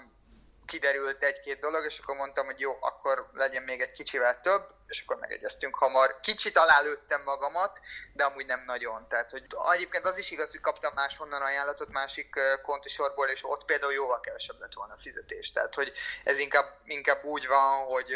kiderült 0.66 1.22
egy-két 1.22 1.60
dolog, 1.60 1.84
és 1.84 1.98
akkor 1.98 2.16
mondtam, 2.16 2.46
hogy 2.46 2.60
jó, 2.60 2.76
akkor 2.80 3.28
legyen 3.32 3.62
még 3.62 3.80
egy 3.80 3.92
kicsivel 3.92 4.40
több, 4.40 4.62
és 4.88 5.00
akkor 5.00 5.16
megegyeztünk 5.16 5.74
hamar. 5.74 6.20
Kicsit 6.20 6.56
alálőttem 6.58 7.22
magamat, 7.24 7.80
de 8.12 8.24
amúgy 8.24 8.46
nem 8.46 8.62
nagyon. 8.66 9.06
Tehát, 9.08 9.30
hogy 9.30 9.46
egyébként 9.74 10.06
az 10.06 10.18
is 10.18 10.30
igaz, 10.30 10.50
hogy 10.50 10.60
kaptam 10.60 10.92
máshonnan 10.94 11.42
ajánlatot 11.42 11.88
másik 11.88 12.34
kontisorból, 12.62 13.28
és 13.28 13.44
ott 13.44 13.64
például 13.64 13.92
jóval 13.92 14.20
kevesebb 14.20 14.60
lett 14.60 14.74
volna 14.74 14.92
a 14.92 14.98
fizetés. 15.00 15.52
Tehát, 15.52 15.74
hogy 15.74 15.92
ez 16.24 16.38
inkább, 16.38 16.78
inkább 16.84 17.24
úgy 17.24 17.46
van, 17.46 17.84
hogy 17.84 18.06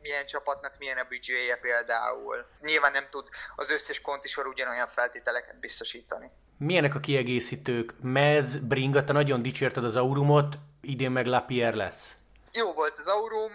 milyen 0.00 0.26
csapatnak 0.26 0.78
milyen 0.78 0.98
a 0.98 1.04
büdzséje 1.04 1.56
például. 1.56 2.46
Nyilván 2.60 2.92
nem 2.92 3.06
tud 3.10 3.28
az 3.56 3.70
összes 3.70 4.00
kontisor 4.00 4.46
ugyanolyan 4.46 4.88
feltételeket 4.88 5.58
biztosítani. 5.58 6.30
Milyenek 6.58 6.94
a 6.94 7.00
kiegészítők? 7.00 7.94
Mez, 8.00 8.56
Bringa, 8.56 9.04
te 9.04 9.12
nagyon 9.12 9.42
dicsérted 9.42 9.84
az 9.84 9.96
Aurumot, 9.96 10.54
idén 10.80 11.10
meg 11.10 11.26
Lapierre 11.26 11.76
lesz. 11.76 12.16
Jó 12.52 12.72
volt 12.72 12.98
az 12.98 13.06
Aurum, 13.06 13.50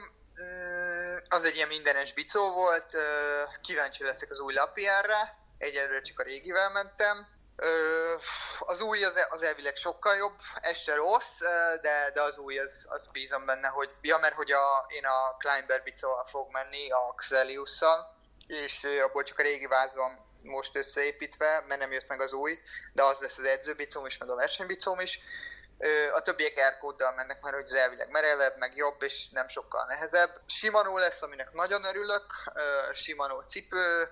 az 1.30 1.44
egy 1.44 1.56
ilyen 1.56 1.68
mindenes 1.68 2.14
bicó 2.14 2.52
volt, 2.52 2.98
kíváncsi 3.62 4.04
leszek 4.04 4.32
az 4.32 4.40
új 4.40 4.54
Lapierre, 4.54 5.38
egyelőre 5.58 6.02
csak 6.02 6.20
a 6.20 6.24
régivel 6.24 6.70
mentem. 6.70 7.28
Az 8.60 8.82
új 8.82 9.04
az, 9.04 9.14
az 9.30 9.42
elvileg 9.42 9.76
sokkal 9.76 10.16
jobb, 10.16 10.36
ez 10.62 10.78
se 10.78 10.96
rossz, 10.96 11.40
de, 11.82 12.12
de 12.14 12.22
az 12.22 12.38
új, 12.38 12.60
az, 12.60 12.86
az 12.90 13.08
bízom 13.12 13.46
benne, 13.46 13.68
hogy 13.68 13.90
ja, 14.02 14.18
mert 14.18 14.36
hogy 14.36 14.52
a, 14.52 14.86
én 14.88 15.06
a 15.06 15.36
Climber 15.40 15.84
bicóval 15.84 16.26
fog 16.26 16.52
menni, 16.52 16.92
a 16.92 17.14
Xeliusszal, 17.16 18.16
és 18.48 18.84
abból 18.84 19.24
csak 19.24 19.40
a 19.40 19.44
régi 19.44 19.66
váz 19.66 19.96
van 19.96 20.26
most 20.42 20.76
összeépítve, 20.76 21.64
mert 21.68 21.80
nem 21.80 21.92
jött 21.92 22.08
meg 22.08 22.22
az 22.22 22.34
új, 22.34 22.60
de 22.94 23.04
az 23.04 23.20
lesz 23.20 23.38
az 23.38 23.46
edzőbicóm 23.46 24.06
is, 24.06 24.18
meg 24.18 24.30
a 24.30 24.36
versenybicóm 24.36 25.00
is. 25.00 25.20
A 26.14 26.22
többiek 26.22 26.58
Aircode-dal 26.58 27.14
mennek, 27.16 27.42
mert 27.42 27.56
hogy 27.56 27.78
elvileg 27.78 28.10
merevebb, 28.12 28.58
meg 28.58 28.76
jobb, 28.76 29.02
és 29.02 29.30
nem 29.32 29.48
sokkal 29.48 29.86
nehezebb. 29.88 30.30
Shimano 30.46 30.98
lesz, 30.98 31.22
aminek 31.22 31.54
nagyon 31.54 31.84
örülök, 31.84 32.26
Shimano 32.94 33.42
cipő, 33.42 34.08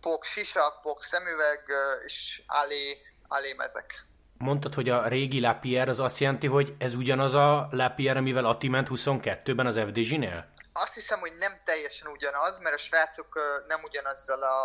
pok 0.00 0.24
sisak, 0.24 0.80
pok 0.82 1.02
szemüveg, 1.04 1.62
és 2.06 2.42
Ali, 2.46 2.98
Ali 3.28 3.52
mezek. 3.52 4.06
Mondtad, 4.38 4.74
hogy 4.74 4.88
a 4.88 5.08
régi 5.08 5.40
Lapierre 5.40 5.90
az 5.90 6.00
azt 6.00 6.18
jelenti, 6.18 6.46
hogy 6.46 6.74
ez 6.78 6.94
ugyanaz 6.94 7.34
a 7.34 7.68
Lapierre, 7.70 8.18
amivel 8.18 8.44
Ati 8.44 8.68
ment 8.68 8.88
22-ben 8.90 9.66
az 9.66 9.78
FDZ-nél? 9.78 10.48
Azt 10.82 10.94
hiszem, 10.94 11.18
hogy 11.18 11.32
nem 11.38 11.60
teljesen 11.64 12.06
ugyanaz, 12.06 12.58
mert 12.58 12.74
a 12.74 12.78
srácok 12.78 13.62
nem 13.66 13.80
ugyanazzal 13.82 14.42
a 14.42 14.58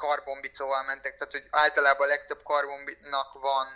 karbonbicóval 0.00 0.82
mentek, 0.82 1.14
tehát 1.16 1.32
hogy 1.32 1.46
általában 1.50 2.06
a 2.06 2.10
legtöbb 2.10 2.42
karbonnak 2.42 3.32
van 3.40 3.66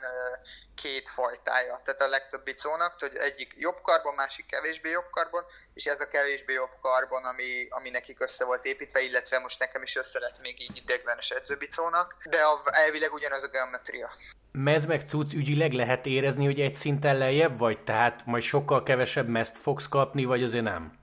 két 0.74 1.08
fajtája, 1.08 1.80
tehát 1.84 2.02
a 2.02 2.08
legtöbb 2.08 2.42
bicónak, 2.44 2.96
hogy 2.98 3.16
egyik 3.16 3.54
jobb 3.56 3.80
karbon, 3.82 4.14
másik 4.14 4.46
kevésbé 4.46 4.90
jobb 4.90 5.10
karbon, 5.10 5.42
és 5.74 5.84
ez 5.84 6.00
a 6.00 6.08
kevésbé 6.08 6.52
jobb 6.52 6.74
karbon, 6.80 7.24
ami, 7.24 7.66
ami 7.70 7.90
nekik 7.90 8.20
össze 8.20 8.44
volt 8.44 8.64
építve, 8.64 9.00
illetve 9.00 9.38
most 9.38 9.58
nekem 9.58 9.82
is 9.82 9.96
össze 9.96 10.18
lett 10.18 10.40
még 10.40 10.60
így 10.60 10.76
ideglenes 10.76 11.30
edzőbicónak, 11.30 12.16
de 12.30 12.42
a, 12.42 12.62
elvileg 12.64 13.12
ugyanaz 13.12 13.42
a 13.42 13.48
geometria. 13.48 14.10
Mez 14.52 14.86
meg 14.86 15.08
cucc 15.08 15.32
ügyileg 15.32 15.72
lehet 15.72 16.06
érezni, 16.06 16.44
hogy 16.44 16.60
egy 16.60 16.74
szinten 16.74 17.18
lejjebb 17.18 17.58
vagy? 17.58 17.84
Tehát 17.84 18.26
majd 18.26 18.42
sokkal 18.42 18.82
kevesebb 18.82 19.28
mezt 19.28 19.56
fogsz 19.56 19.88
kapni, 19.88 20.24
vagy 20.24 20.42
azért 20.42 20.64
nem? 20.64 21.02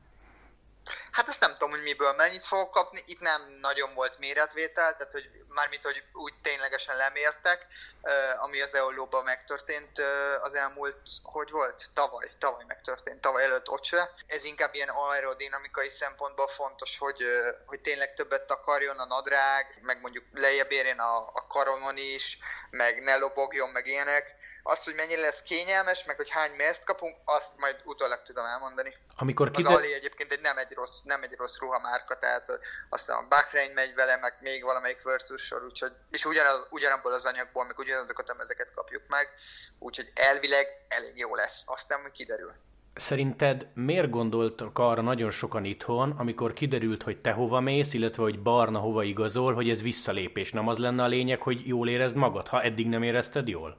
Hát 1.12 1.28
ezt 1.28 1.40
nem 1.40 1.52
tudom, 1.52 1.70
hogy 1.70 1.82
miből 1.82 2.14
mennyit 2.14 2.44
fogok 2.44 2.72
kapni. 2.72 3.04
Itt 3.06 3.20
nem 3.20 3.42
nagyon 3.62 3.94
volt 3.94 4.20
méretvétel, 4.20 4.96
tehát 4.98 5.12
hogy 5.12 5.30
mármint, 5.48 5.84
hogy 5.84 6.04
úgy 6.14 6.34
ténylegesen 6.42 6.96
lemértek, 6.96 7.66
ami 8.38 8.62
az 8.62 8.74
EOLO-ban 8.74 9.24
megtörtént 9.24 10.02
az 10.42 10.54
elmúlt, 10.54 10.98
hogy 11.24 11.52
volt? 11.52 11.86
Tavaly, 11.94 12.32
tavaly 12.38 12.64
megtörtént, 12.68 13.22
tavaly 13.22 13.44
előtt 13.44 13.70
ott 13.70 13.84
se. 13.84 14.14
Ez 14.28 14.44
inkább 14.44 14.74
ilyen 14.74 14.90
aerodinamikai 14.90 15.90
szempontból 15.90 16.48
fontos, 16.48 16.98
hogy, 16.98 17.24
hogy 17.66 17.82
tényleg 17.82 18.14
többet 18.14 18.48
takarjon 18.48 19.00
a 19.00 19.06
nadrág, 19.06 19.80
meg 19.82 20.02
mondjuk 20.02 20.26
lejjebb 20.34 20.72
érjen 20.72 21.00
a, 21.00 21.18
a 21.18 21.48
karonon 21.48 21.98
is, 21.98 22.38
meg 22.70 23.04
ne 23.04 23.16
lobogjon, 23.16 23.70
meg 23.70 23.88
ilyenek 23.88 24.40
azt, 24.64 24.84
hogy 24.84 24.96
mennyire 24.96 25.22
lesz 25.22 25.42
kényelmes, 25.44 26.06
meg 26.06 26.16
hogy 26.16 26.30
hány 26.30 26.52
mezt 26.58 26.84
kapunk, 26.84 27.16
azt 27.26 27.58
majd 27.58 27.76
utólag 27.84 28.22
tudom 28.24 28.46
elmondani. 28.46 28.94
Amikor 29.18 29.52
kide... 29.52 29.70
Az 29.70 29.76
Ali 29.76 29.94
egyébként 29.94 30.32
egy 30.32 30.42
nem 30.42 30.58
egy 30.58 30.72
rossz, 30.72 31.00
nem 31.04 31.24
egy 31.24 31.36
rossz 31.38 31.58
ruhamárka, 31.60 32.20
tehát 32.20 32.60
aztán 32.90 33.18
a 33.18 33.28
Bahrain 33.28 33.72
megy 33.72 33.94
vele, 33.96 34.18
meg 34.18 34.38
még 34.40 34.64
valamelyik 34.64 35.04
Virtus 35.04 35.42
sor, 35.42 35.64
úgyhogy, 35.64 35.92
és 36.12 36.26
ugyanaz, 36.26 36.68
ugyanabból 36.70 37.14
az 37.14 37.26
anyagból, 37.26 37.66
meg 37.66 37.78
ugyanazokat 37.78 38.30
a 38.30 38.36
mezeket 38.38 38.72
kapjuk 38.76 39.04
meg, 39.08 39.30
úgyhogy 39.80 40.12
elvileg 40.16 40.68
elég 40.88 41.18
jó 41.18 41.36
lesz, 41.36 41.64
aztán 41.66 42.02
majd 42.02 42.14
kiderül. 42.14 42.54
Szerinted 42.96 43.68
miért 43.74 44.10
gondoltak 44.10 44.80
arra 44.80 45.02
nagyon 45.02 45.32
sokan 45.32 45.66
itthon, 45.66 46.12
amikor 46.18 46.54
kiderült, 46.54 47.04
hogy 47.04 47.22
te 47.22 47.32
hova 47.32 47.60
mész, 47.60 47.94
illetve 47.94 48.24
hogy 48.24 48.42
Barna 48.42 48.80
hova 48.80 49.04
igazol, 49.04 49.54
hogy 49.54 49.70
ez 49.70 49.82
visszalépés? 49.82 50.52
Nem 50.52 50.68
az 50.68 50.78
lenne 50.78 51.04
a 51.04 51.08
lényeg, 51.08 51.42
hogy 51.42 51.68
jól 51.68 51.90
érezd 51.90 52.16
magad, 52.16 52.48
ha 52.48 52.62
eddig 52.62 52.88
nem 52.88 53.04
érezted 53.04 53.48
jól? 53.48 53.78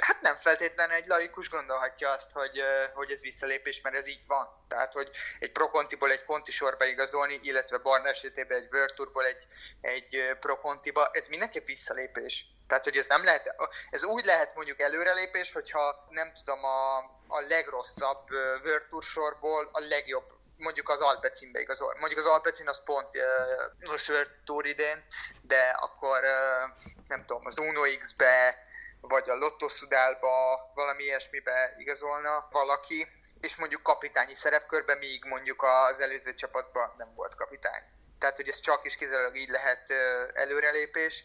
Hát 0.00 0.20
nem 0.20 0.36
feltétlenül 0.40 0.94
egy 0.94 1.06
laikus 1.06 1.48
gondolhatja 1.48 2.10
azt, 2.10 2.30
hogy, 2.32 2.62
hogy 2.94 3.10
ez 3.10 3.20
visszalépés, 3.20 3.80
mert 3.80 3.96
ez 3.96 4.06
így 4.06 4.26
van. 4.26 4.64
Tehát, 4.68 4.92
hogy 4.92 5.10
egy 5.38 5.52
Pro-Contiból 5.52 6.10
egy 6.10 6.24
Conti 6.24 6.50
sorba 6.50 6.84
igazolni, 6.84 7.40
illetve 7.42 7.78
Barna 7.78 8.08
esetében 8.08 8.58
egy 8.58 8.70
Virturból 8.70 9.24
egy, 9.24 9.46
egy 9.80 10.36
Pro-Contiba, 10.40 11.10
ez 11.12 11.26
mindenképp 11.26 11.66
visszalépés. 11.66 12.46
Tehát, 12.68 12.84
hogy 12.84 12.96
ez 12.96 13.06
nem 13.06 13.24
lehet, 13.24 13.54
ez 13.90 14.04
úgy 14.04 14.24
lehet 14.24 14.54
mondjuk 14.54 14.80
előrelépés, 14.80 15.52
hogyha 15.52 16.06
nem 16.08 16.32
tudom, 16.32 16.64
a, 16.64 16.96
a 17.26 17.40
legrosszabb 17.48 18.28
Virtur 18.62 19.02
sorból 19.02 19.68
a 19.72 19.80
legjobb 19.80 20.38
mondjuk 20.56 20.88
az 20.88 21.00
Alpecinbe 21.00 21.60
igazol. 21.60 21.96
Mondjuk 21.98 22.20
az 22.20 22.26
Alpecin 22.26 22.68
az 22.68 22.82
pont 22.84 23.08
uh, 23.16 24.22
Tour 24.44 24.66
idén, 24.66 25.04
de 25.42 25.60
akkor 25.60 26.24
uh, 26.24 26.94
nem 27.08 27.24
tudom, 27.26 27.46
az 27.46 27.58
Uno 27.58 27.82
X-be 27.98 28.68
vagy 29.00 29.30
a 29.30 29.34
Lotto 29.34 29.68
Szudálba, 29.68 30.70
valami 30.74 31.02
ilyesmibe 31.02 31.74
igazolna 31.78 32.48
valaki, 32.50 33.06
és 33.40 33.56
mondjuk 33.56 33.82
kapitányi 33.82 34.34
szerepkörben, 34.34 34.98
míg 34.98 35.24
mondjuk 35.24 35.62
az 35.62 36.00
előző 36.00 36.34
csapatban 36.34 36.94
nem 36.98 37.14
volt 37.14 37.34
kapitány. 37.34 37.82
Tehát, 38.18 38.36
hogy 38.36 38.48
ez 38.48 38.60
csak 38.60 38.84
is 38.84 38.96
kizárólag 38.96 39.36
így 39.36 39.48
lehet 39.48 39.90
előrelépés. 40.34 41.24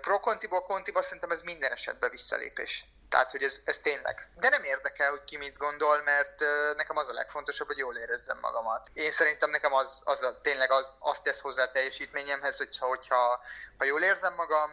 Pro 0.00 0.20
Contiból 0.20 0.62
Contiba 0.62 1.02
szerintem 1.02 1.30
ez 1.30 1.42
minden 1.42 1.72
esetben 1.72 2.10
visszalépés. 2.10 2.84
Tehát, 3.08 3.30
hogy 3.30 3.42
ez, 3.42 3.60
ez 3.64 3.78
tényleg. 3.78 4.28
De 4.34 4.48
nem 4.48 4.64
érdekel, 4.64 5.10
hogy 5.10 5.24
ki 5.24 5.36
mit 5.36 5.56
gondol, 5.56 6.02
mert 6.02 6.40
nekem 6.76 6.96
az 6.96 7.08
a 7.08 7.12
legfontosabb, 7.12 7.66
hogy 7.66 7.78
jól 7.78 7.96
érezzem 7.96 8.38
magamat. 8.40 8.90
Én 8.92 9.10
szerintem 9.10 9.50
nekem 9.50 9.72
az, 9.72 10.00
az 10.04 10.22
a, 10.22 10.40
tényleg 10.40 10.70
az, 10.70 10.96
azt 10.98 11.22
tesz 11.22 11.40
hozzá 11.40 11.62
a 11.62 11.70
teljesítményemhez, 11.70 12.56
hogyha, 12.56 12.86
hogyha 12.86 13.42
ha 13.78 13.84
jól 13.84 14.02
érzem 14.02 14.34
magam, 14.34 14.70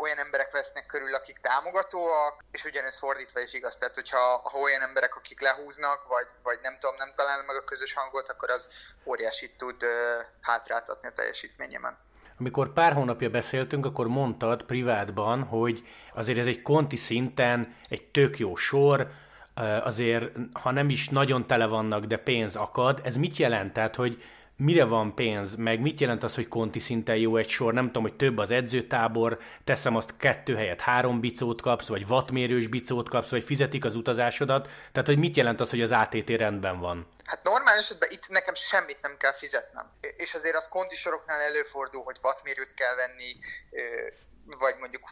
olyan 0.00 0.18
emberek 0.18 0.50
vesznek 0.52 0.86
körül, 0.86 1.14
akik 1.14 1.38
támogatóak, 1.42 2.44
és 2.50 2.64
ugyanez 2.64 2.98
fordítva 2.98 3.40
is 3.40 3.52
igaz, 3.52 3.76
tehát 3.76 3.94
hogyha 3.94 4.40
ha 4.52 4.58
olyan 4.58 4.82
emberek, 4.82 5.16
akik 5.16 5.40
lehúznak, 5.40 6.08
vagy, 6.08 6.26
vagy 6.42 6.58
nem 6.62 6.76
tudom, 6.80 6.96
nem 6.96 7.12
találnak 7.16 7.46
meg 7.46 7.56
a 7.56 7.64
közös 7.64 7.92
hangot, 7.92 8.28
akkor 8.28 8.50
az 8.50 8.68
óriásit 9.04 9.56
tud 9.58 9.84
hátráltatni 10.40 11.08
a 11.08 11.12
teljesítményemen. 11.12 11.98
Amikor 12.38 12.72
pár 12.72 12.92
hónapja 12.92 13.30
beszéltünk, 13.30 13.86
akkor 13.86 14.06
mondtad 14.06 14.62
privátban, 14.62 15.42
hogy 15.42 15.88
azért 16.14 16.38
ez 16.38 16.46
egy 16.46 16.62
konti 16.62 16.96
szinten 16.96 17.76
egy 17.88 18.10
tök 18.10 18.38
jó 18.38 18.56
sor, 18.56 19.10
azért 19.82 20.36
ha 20.52 20.70
nem 20.70 20.90
is 20.90 21.08
nagyon 21.08 21.46
tele 21.46 21.66
vannak, 21.66 22.04
de 22.04 22.16
pénz 22.16 22.56
akad. 22.56 23.00
Ez 23.04 23.16
mit 23.16 23.36
jelent? 23.36 23.72
Tehát, 23.72 23.96
hogy 23.96 24.22
mire 24.58 24.84
van 24.84 25.14
pénz, 25.14 25.56
meg 25.56 25.80
mit 25.80 26.00
jelent 26.00 26.22
az, 26.22 26.34
hogy 26.34 26.48
konti 26.48 26.78
szinten 26.78 27.16
jó 27.16 27.36
egy 27.36 27.48
sor, 27.48 27.72
nem 27.72 27.86
tudom, 27.86 28.02
hogy 28.02 28.16
több 28.16 28.38
az 28.38 28.50
edzőtábor, 28.50 29.38
teszem 29.64 29.96
azt 29.96 30.16
kettő 30.16 30.54
helyet 30.54 30.80
három 30.80 31.20
bicót 31.20 31.60
kapsz, 31.60 31.88
vagy 31.88 32.04
wattmérős 32.08 32.66
bicót 32.66 33.08
kapsz, 33.08 33.30
vagy 33.30 33.44
fizetik 33.44 33.84
az 33.84 33.96
utazásodat, 33.96 34.68
tehát 34.92 35.08
hogy 35.08 35.18
mit 35.18 35.36
jelent 35.36 35.60
az, 35.60 35.70
hogy 35.70 35.82
az 35.82 35.90
ATT 35.90 36.28
rendben 36.28 36.80
van? 36.80 37.06
Hát 37.24 37.42
normál 37.42 37.78
esetben 37.78 38.10
itt 38.10 38.28
nekem 38.28 38.54
semmit 38.54 38.98
nem 39.02 39.16
kell 39.18 39.32
fizetnem. 39.32 39.90
És 40.16 40.34
azért 40.34 40.56
az 40.56 40.68
konti 40.68 40.96
soroknál 40.96 41.40
előfordul, 41.40 42.02
hogy 42.02 42.18
wattmérőt 42.22 42.74
kell 42.74 42.94
venni, 42.94 43.36
vagy 44.56 44.76
mondjuk 44.76 45.10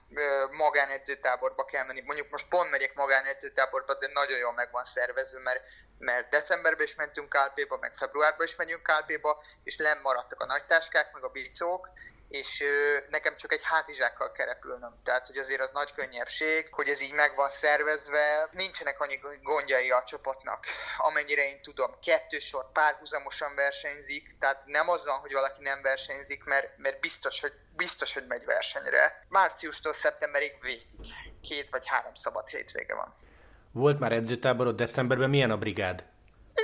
magánedzőtáborba 0.50 1.64
kell 1.64 1.84
menni. 1.84 2.00
Mondjuk 2.00 2.30
most 2.30 2.48
pont 2.48 2.70
megyek 2.70 2.94
magánedzőtáborba, 2.94 3.94
de 3.94 4.08
nagyon 4.12 4.38
jól 4.38 4.52
meg 4.52 4.70
van 4.70 4.84
szervező, 4.84 5.38
mert, 5.38 5.60
mert 5.98 6.28
decemberben 6.28 6.86
is 6.86 6.94
mentünk 6.94 7.28
Kálpéba, 7.28 7.76
meg 7.76 7.94
februárban 7.94 8.46
is 8.46 8.56
megyünk 8.56 8.82
Kálpéba, 8.82 9.44
és 9.64 9.82
maradtak 10.02 10.40
a 10.40 10.46
nagytáskák, 10.46 11.12
meg 11.12 11.24
a 11.24 11.28
bicók, 11.28 11.88
és 12.28 12.64
nekem 13.08 13.36
csak 13.36 13.52
egy 13.52 13.62
hátizsákkal 13.62 14.32
kell 14.32 14.46
repülnöm. 14.46 15.00
Tehát, 15.04 15.26
hogy 15.26 15.36
azért 15.36 15.60
az 15.60 15.70
nagy 15.70 15.92
könnyebbség, 15.92 16.68
hogy 16.70 16.88
ez 16.88 17.00
így 17.00 17.12
meg 17.12 17.34
van 17.34 17.50
szervezve, 17.50 18.48
nincsenek 18.52 19.00
annyi 19.00 19.20
gondjai 19.42 19.90
a 19.90 20.02
csapatnak, 20.06 20.66
amennyire 20.98 21.48
én 21.48 21.62
tudom. 21.62 21.98
Kettő 22.04 22.38
sor 22.38 22.72
párhuzamosan 22.72 23.54
versenyzik, 23.54 24.36
tehát 24.38 24.62
nem 24.66 24.88
az 24.88 25.04
van, 25.04 25.18
hogy 25.18 25.32
valaki 25.32 25.62
nem 25.62 25.82
versenyzik, 25.82 26.44
mert, 26.44 26.78
mert 26.78 27.00
biztos, 27.00 27.40
hogy, 27.40 27.52
biztos, 27.76 28.14
hogy 28.14 28.26
megy 28.26 28.44
versenyre. 28.44 29.24
Márciustól 29.28 29.92
szeptemberig 29.92 30.52
végig. 30.60 30.86
Két 31.42 31.70
vagy 31.70 31.86
három 31.86 32.14
szabad 32.14 32.48
hétvége 32.48 32.94
van. 32.94 33.14
Volt 33.72 33.98
már 33.98 34.12
edzőtáborod 34.12 34.76
decemberben, 34.76 35.30
milyen 35.30 35.50
a 35.50 35.56
brigád? 35.56 36.04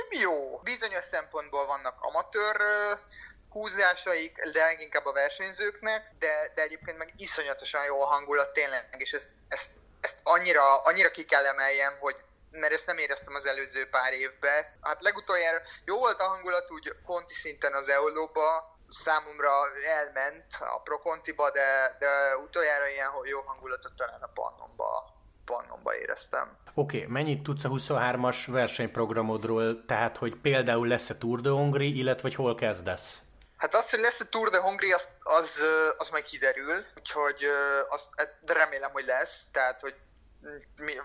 Jó, 0.09 0.57
bizonyos 0.63 1.03
szempontból 1.03 1.65
vannak 1.65 2.01
amatőr 2.01 2.57
húzásaik, 3.49 4.37
de 4.51 4.65
leginkább 4.65 5.05
a 5.05 5.11
versenyzőknek, 5.11 6.11
de, 6.19 6.51
de 6.55 6.61
egyébként 6.61 6.97
meg 6.97 7.13
iszonyatosan 7.17 7.85
jó 7.85 8.01
a 8.01 8.05
hangulat 8.05 8.53
tényleg, 8.53 8.95
és 8.97 9.11
ezt, 9.11 9.31
ezt, 9.47 9.69
ezt 10.01 10.19
annyira, 10.23 10.81
annyira 10.81 11.11
ki 11.11 11.25
kell 11.25 11.45
emeljem, 11.45 11.97
hogy 11.99 12.15
mert 12.51 12.73
ezt 12.73 12.85
nem 12.85 12.97
éreztem 12.97 13.35
az 13.35 13.45
előző 13.45 13.89
pár 13.89 14.13
évben. 14.13 14.65
Hát 14.81 15.01
legutoljára 15.01 15.61
jó 15.85 15.97
volt 15.97 16.19
a 16.19 16.27
hangulat 16.27 16.71
úgy 16.71 16.95
konti 17.05 17.33
szinten 17.33 17.73
az 17.73 17.89
Eolóba, 17.89 18.72
számomra 18.93 19.51
elment 19.97 20.45
a 20.59 20.81
Pro 20.81 20.99
Contiba, 20.99 21.51
de, 21.51 21.95
de 21.99 22.37
utoljára 22.37 22.87
ilyen 22.87 23.09
jó 23.23 23.41
hangulatot 23.41 23.93
talán 23.95 24.21
a 24.21 24.29
Pannonba 24.33 25.13
Pannonba 25.45 25.95
éreztem. 25.95 26.57
Oké, 26.73 26.97
okay, 26.97 27.09
mennyit 27.11 27.43
tudsz 27.43 27.63
a 27.63 27.69
23-as 27.69 28.43
versenyprogramodról, 28.47 29.85
tehát 29.85 30.17
hogy 30.17 30.35
például 30.35 30.87
lesz-e 30.87 31.15
Tour 31.15 31.41
de 31.41 31.49
Hongri, 31.49 31.97
illetve 31.97 32.21
hogy 32.21 32.35
hol 32.35 32.55
kezdesz? 32.55 33.17
Hát 33.57 33.75
az, 33.75 33.89
hogy 33.89 33.99
lesz 33.99 34.19
a 34.19 34.25
Tour 34.25 34.49
de 34.49 34.57
Hongri, 34.57 34.91
az, 34.91 35.07
az, 35.23 35.59
az 35.97 36.09
majd 36.09 36.23
kiderül, 36.23 36.85
úgyhogy 36.97 37.43
az, 37.89 38.07
hát, 38.15 38.37
de 38.41 38.53
remélem, 38.53 38.91
hogy 38.91 39.05
lesz, 39.05 39.43
tehát, 39.51 39.81
hogy 39.81 39.95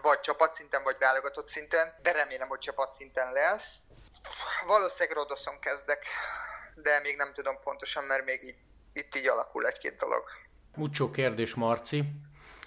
vagy 0.02 0.20
csapatszinten, 0.20 0.82
vagy 0.82 0.96
válogatott 0.98 1.46
szinten, 1.46 1.94
de 2.02 2.12
remélem, 2.12 2.48
hogy 2.48 2.58
csapatszinten 2.58 3.32
lesz. 3.32 3.76
Valószínűleg 4.66 5.16
Rodoszon 5.16 5.58
kezdek, 5.60 6.04
de 6.82 7.00
még 7.00 7.16
nem 7.16 7.32
tudom 7.34 7.58
pontosan, 7.64 8.04
mert 8.04 8.24
még 8.24 8.44
így, 8.44 8.56
itt 8.92 9.14
így 9.14 9.26
alakul 9.26 9.66
egy-két 9.66 9.96
dolog. 9.96 10.22
Mucsó 10.76 11.10
kérdés, 11.10 11.54
Marci. 11.54 12.04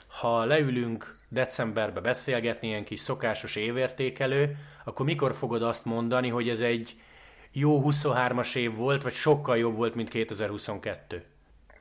Ha 0.07 0.45
leülünk 0.45 1.15
decemberbe 1.29 1.99
beszélgetni, 1.99 2.67
ilyen 2.67 2.83
kis 2.83 2.99
szokásos 2.99 3.55
évértékelő, 3.55 4.57
akkor 4.85 5.05
mikor 5.05 5.35
fogod 5.35 5.63
azt 5.63 5.85
mondani, 5.85 6.29
hogy 6.29 6.49
ez 6.49 6.59
egy 6.59 7.01
jó 7.51 7.81
23-as 7.85 8.55
év 8.55 8.75
volt, 8.75 9.03
vagy 9.03 9.13
sokkal 9.13 9.57
jobb 9.57 9.75
volt, 9.75 9.95
mint 9.95 10.09
2022? 10.09 11.25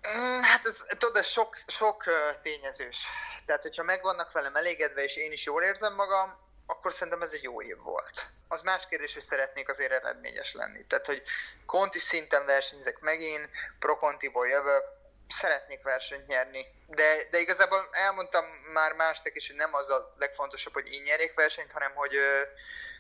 Mm, 0.09 0.41
hát 0.41 0.67
ez, 0.67 0.85
tudod, 0.99 1.17
ez 1.17 1.27
sok, 1.27 1.57
sok 1.67 2.05
tényezős. 2.43 3.05
Tehát, 3.47 3.63
hogyha 3.63 3.83
meg 3.83 4.03
vannak 4.03 4.33
velem 4.33 4.57
elégedve, 4.57 5.05
és 5.05 5.17
én 5.17 5.33
is 5.33 5.47
jól 5.47 5.63
érzem 5.63 5.95
magam, 5.95 6.31
akkor 6.67 6.93
szerintem 6.93 7.23
ez 7.23 7.33
egy 7.33 7.43
jó 7.43 7.63
év 7.63 7.77
volt. 7.83 8.27
Az 8.53 8.63
más 8.63 8.87
kérdés, 8.89 9.13
hogy 9.13 9.23
szeretnék 9.23 9.69
azért 9.69 9.93
eredményes 9.93 10.55
lenni. 10.55 10.85
Tehát, 10.87 11.07
hogy 11.07 11.23
konti 11.67 11.99
szinten 11.99 12.47
versenyzek 12.47 12.99
megint, 13.01 13.49
pro 13.79 13.97
kontiból 13.97 14.49
jövök, 14.49 14.85
szeretnék 15.29 15.83
versenyt 15.83 16.27
nyerni. 16.27 16.67
De, 16.87 17.29
de 17.31 17.39
igazából 17.39 17.89
elmondtam 17.91 18.45
már 18.73 18.93
másnak 18.93 19.37
is, 19.37 19.47
hogy 19.47 19.57
nem 19.57 19.75
az 19.75 19.91
a 19.91 20.15
legfontosabb, 20.17 20.73
hogy 20.73 20.93
én 20.93 21.03
nyerjék 21.03 21.35
versenyt, 21.35 21.73
hanem 21.73 21.95
hogy, 21.95 22.15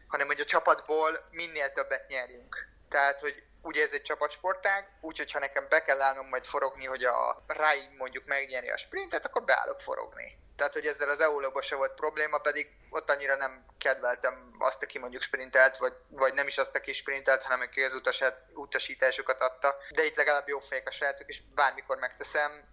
hanem 0.07 0.27
hogy 0.27 0.41
a 0.41 0.45
csapatból 0.45 1.29
minél 1.31 1.73
többet 1.73 2.09
nyerjünk. 2.09 2.69
Tehát, 2.89 3.21
hogy 3.21 3.43
ugye 3.63 3.83
ez 3.83 3.93
egy 3.93 4.03
csapatsportág, 4.03 4.89
úgyhogy 5.01 5.33
ha 5.33 5.39
nekem 5.39 5.67
be 5.69 5.83
kell 5.83 6.01
állnom 6.01 6.29
majd 6.29 6.45
forogni, 6.45 6.85
hogy 6.85 7.05
a 7.05 7.45
Rai 7.47 7.89
mondjuk 7.99 8.25
megnyeri 8.27 8.71
a 8.71 8.77
sprintet, 8.77 9.27
akkor 9.27 9.45
beállok 9.45 9.81
forogni. 9.81 10.39
Tehát, 10.57 10.75
hogy 10.75 10.87
ezzel 10.87 11.09
az 11.11 11.21
eu 11.21 11.61
se 11.61 11.77
volt 11.77 11.95
probléma, 11.95 12.39
pedig 12.39 12.69
ott 12.91 13.11
annyira 13.11 13.37
nem 13.37 13.65
kedveltem 13.79 14.55
azt, 14.59 14.83
aki 14.83 14.99
mondjuk 14.99 15.23
sprintelt, 15.23 15.77
vagy, 15.77 15.93
vagy 16.09 16.35
nem 16.35 16.47
is 16.47 16.59
azt, 16.59 16.75
aki 16.75 16.93
sprintelt, 16.93 17.43
hanem 17.43 17.61
aki 17.61 17.83
az 17.83 17.95
utasát, 17.95 18.45
utasításokat 18.55 19.41
adta. 19.41 19.75
De 19.95 20.05
itt 20.05 20.17
legalább 20.17 20.49
jó 20.49 20.59
fejek 20.59 20.89
a 20.89 20.91
srácok, 20.91 21.29
és 21.29 21.43
bármikor 21.55 21.99
megteszem. 21.99 22.65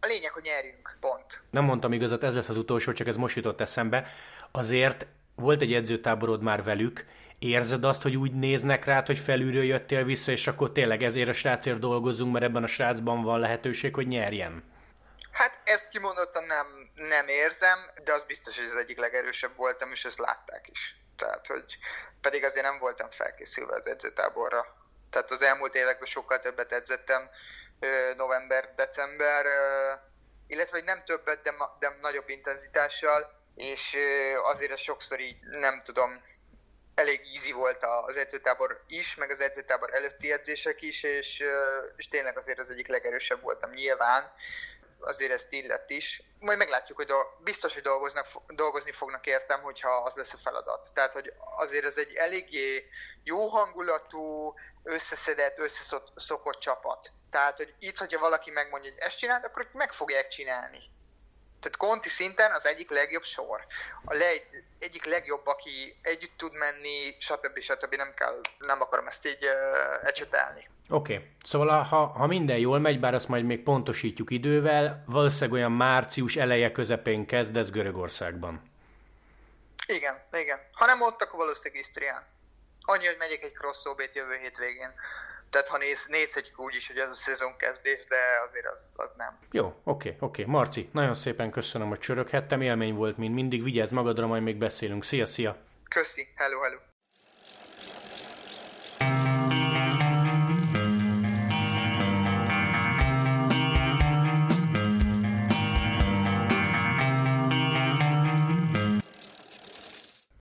A 0.00 0.06
lényeg, 0.06 0.30
hogy 0.30 0.42
nyerjünk, 0.42 0.96
pont. 1.00 1.40
Nem 1.50 1.64
mondtam 1.64 1.92
igazat, 1.92 2.22
ez 2.24 2.34
lesz 2.34 2.48
az 2.48 2.56
utolsó, 2.56 2.92
csak 2.92 3.06
ez 3.06 3.16
most 3.16 3.36
jutott 3.36 3.60
eszembe. 3.60 4.08
Azért 4.50 5.06
volt 5.34 5.60
egy 5.60 5.74
edzőtáborod 5.74 6.42
már 6.42 6.62
velük, 6.62 7.06
érzed 7.44 7.84
azt, 7.84 8.02
hogy 8.02 8.16
úgy 8.16 8.32
néznek 8.32 8.84
rád, 8.84 9.06
hogy 9.06 9.18
felülről 9.18 9.64
jöttél 9.64 10.04
vissza, 10.04 10.32
és 10.32 10.46
akkor 10.46 10.72
tényleg 10.72 11.02
ezért 11.02 11.28
a 11.28 11.32
srácért 11.32 11.78
dolgozunk, 11.78 12.32
mert 12.32 12.44
ebben 12.44 12.62
a 12.62 12.66
srácban 12.66 13.22
van 13.22 13.40
lehetőség, 13.40 13.94
hogy 13.94 14.06
nyerjen? 14.06 14.64
Hát 15.32 15.60
ezt 15.64 15.88
kimondottan 15.88 16.44
nem, 16.44 16.66
nem 16.94 17.28
érzem, 17.28 17.78
de 18.04 18.12
az 18.12 18.24
biztos, 18.24 18.56
hogy 18.56 18.64
az 18.64 18.76
egyik 18.76 18.98
legerősebb 18.98 19.56
voltam, 19.56 19.92
és 19.92 20.04
ezt 20.04 20.18
látták 20.18 20.68
is. 20.70 20.96
Tehát, 21.16 21.46
hogy 21.46 21.78
pedig 22.20 22.44
azért 22.44 22.64
nem 22.64 22.78
voltam 22.78 23.10
felkészülve 23.10 23.74
az 23.74 23.86
edzőtáborra. 23.86 24.76
Tehát 25.10 25.30
az 25.30 25.42
elmúlt 25.42 25.74
években 25.74 26.06
sokkal 26.06 26.38
többet 26.38 26.72
edzettem, 26.72 27.30
november, 28.16 28.72
december, 28.76 29.46
illetve 30.46 30.76
hogy 30.76 30.86
nem 30.86 31.02
többet, 31.04 31.42
de, 31.42 31.54
de 31.78 31.96
nagyobb 32.00 32.28
intenzitással, 32.28 33.40
és 33.54 33.96
azért 34.42 34.78
sokszor 34.78 35.20
így 35.20 35.36
nem 35.60 35.80
tudom, 35.84 36.22
elég 37.02 37.20
easy 37.34 37.52
volt 37.52 37.84
az 38.06 38.16
edzőtábor 38.16 38.82
is, 38.86 39.14
meg 39.14 39.30
az 39.30 39.40
edzőtábor 39.40 39.94
előtti 39.94 40.32
edzések 40.32 40.82
is, 40.82 41.02
és, 41.02 41.42
és 41.96 42.08
tényleg 42.08 42.36
azért 42.36 42.58
az 42.58 42.70
egyik 42.70 42.88
legerősebb 42.88 43.40
voltam 43.42 43.70
nyilván, 43.70 44.32
azért 45.00 45.32
ezt 45.32 45.52
illett 45.52 45.90
is. 45.90 46.22
Majd 46.38 46.58
meglátjuk, 46.58 46.96
hogy 46.96 47.06
do- 47.06 47.42
biztos, 47.42 47.72
hogy 47.72 47.82
dolgoznak, 47.82 48.26
dolgozni 48.46 48.92
fognak 48.92 49.26
értem, 49.26 49.62
hogyha 49.62 49.90
az 49.90 50.14
lesz 50.14 50.32
a 50.32 50.38
feladat. 50.42 50.90
Tehát, 50.94 51.12
hogy 51.12 51.32
azért 51.56 51.84
ez 51.84 51.96
egy 51.96 52.14
eléggé 52.14 52.88
jó 53.24 53.48
hangulatú, 53.48 54.54
összeszedett, 54.82 55.58
összeszokott 55.58 56.58
csapat. 56.58 57.10
Tehát, 57.30 57.56
hogy 57.56 57.74
itt, 57.78 57.98
hogyha 57.98 58.20
valaki 58.20 58.50
megmondja, 58.50 58.90
hogy 58.90 59.00
ezt 59.00 59.18
csináld, 59.18 59.44
akkor 59.44 59.68
meg 59.72 59.92
fogják 59.92 60.28
csinálni. 60.28 60.80
Tehát 61.62 61.76
konti 61.76 62.08
szinten 62.08 62.52
az 62.52 62.66
egyik 62.66 62.90
legjobb 62.90 63.24
sor. 63.24 63.66
A 64.04 64.14
leg, 64.14 64.64
egyik 64.78 65.04
legjobb, 65.04 65.46
aki 65.46 65.96
együtt 66.02 66.36
tud 66.36 66.52
menni, 66.52 67.16
stb. 67.18 67.58
stb. 67.60 67.94
Nem 67.94 68.14
kell, 68.14 68.40
nem 68.58 68.80
akarom 68.80 69.06
ezt 69.06 69.26
így 69.26 69.44
uh, 69.44 70.08
ecsetelni. 70.08 70.68
Oké, 70.88 71.14
okay. 71.14 71.28
szóval 71.44 71.82
ha, 71.82 72.06
ha 72.06 72.26
minden 72.26 72.58
jól 72.58 72.78
megy, 72.78 73.00
bár 73.00 73.14
azt 73.14 73.28
majd 73.28 73.44
még 73.44 73.62
pontosítjuk 73.62 74.30
idővel, 74.30 75.02
valószínűleg 75.06 75.52
olyan 75.52 75.72
március 75.72 76.36
eleje 76.36 76.72
közepén 76.72 77.26
kezdesz 77.26 77.70
Görögországban. 77.70 78.70
Igen, 79.86 80.22
igen. 80.32 80.58
Ha 80.72 80.86
nem 80.86 81.00
ott, 81.00 81.22
akkor 81.22 81.38
valószínűleg 81.38 81.82
Isztrián. 81.82 82.26
Annyi, 82.80 83.06
hogy 83.06 83.16
megyek 83.18 83.42
egy 83.42 83.52
crossover 83.52 84.10
jövő 84.14 84.36
hétvégén. 84.36 84.92
Tehát 85.52 85.68
ha 85.68 85.78
néz, 85.78 86.06
nézhetjük 86.06 86.60
úgy 86.60 86.74
is, 86.74 86.86
hogy 86.86 86.96
ez 86.96 87.10
a 87.10 87.14
szezon 87.14 87.56
kezdés, 87.56 88.06
de 88.06 88.16
azért 88.48 88.66
az, 88.66 88.88
az 88.96 89.12
nem. 89.16 89.38
Jó, 89.50 89.66
oké, 89.66 89.80
okay, 89.84 90.10
oké. 90.10 90.42
Okay. 90.42 90.54
Marci, 90.54 90.88
nagyon 90.92 91.14
szépen 91.14 91.50
köszönöm, 91.50 91.88
hogy 91.88 91.98
csöröghettem. 91.98 92.60
Élmény 92.60 92.94
volt, 92.94 93.16
mint 93.16 93.34
mindig. 93.34 93.62
Vigyázz 93.62 93.90
magadra, 93.90 94.26
majd 94.26 94.42
még 94.42 94.56
beszélünk. 94.56 95.04
Szia, 95.04 95.26
szia! 95.26 95.56
Köszi, 95.88 96.28
hello, 96.36 96.60
hello! 96.60 96.91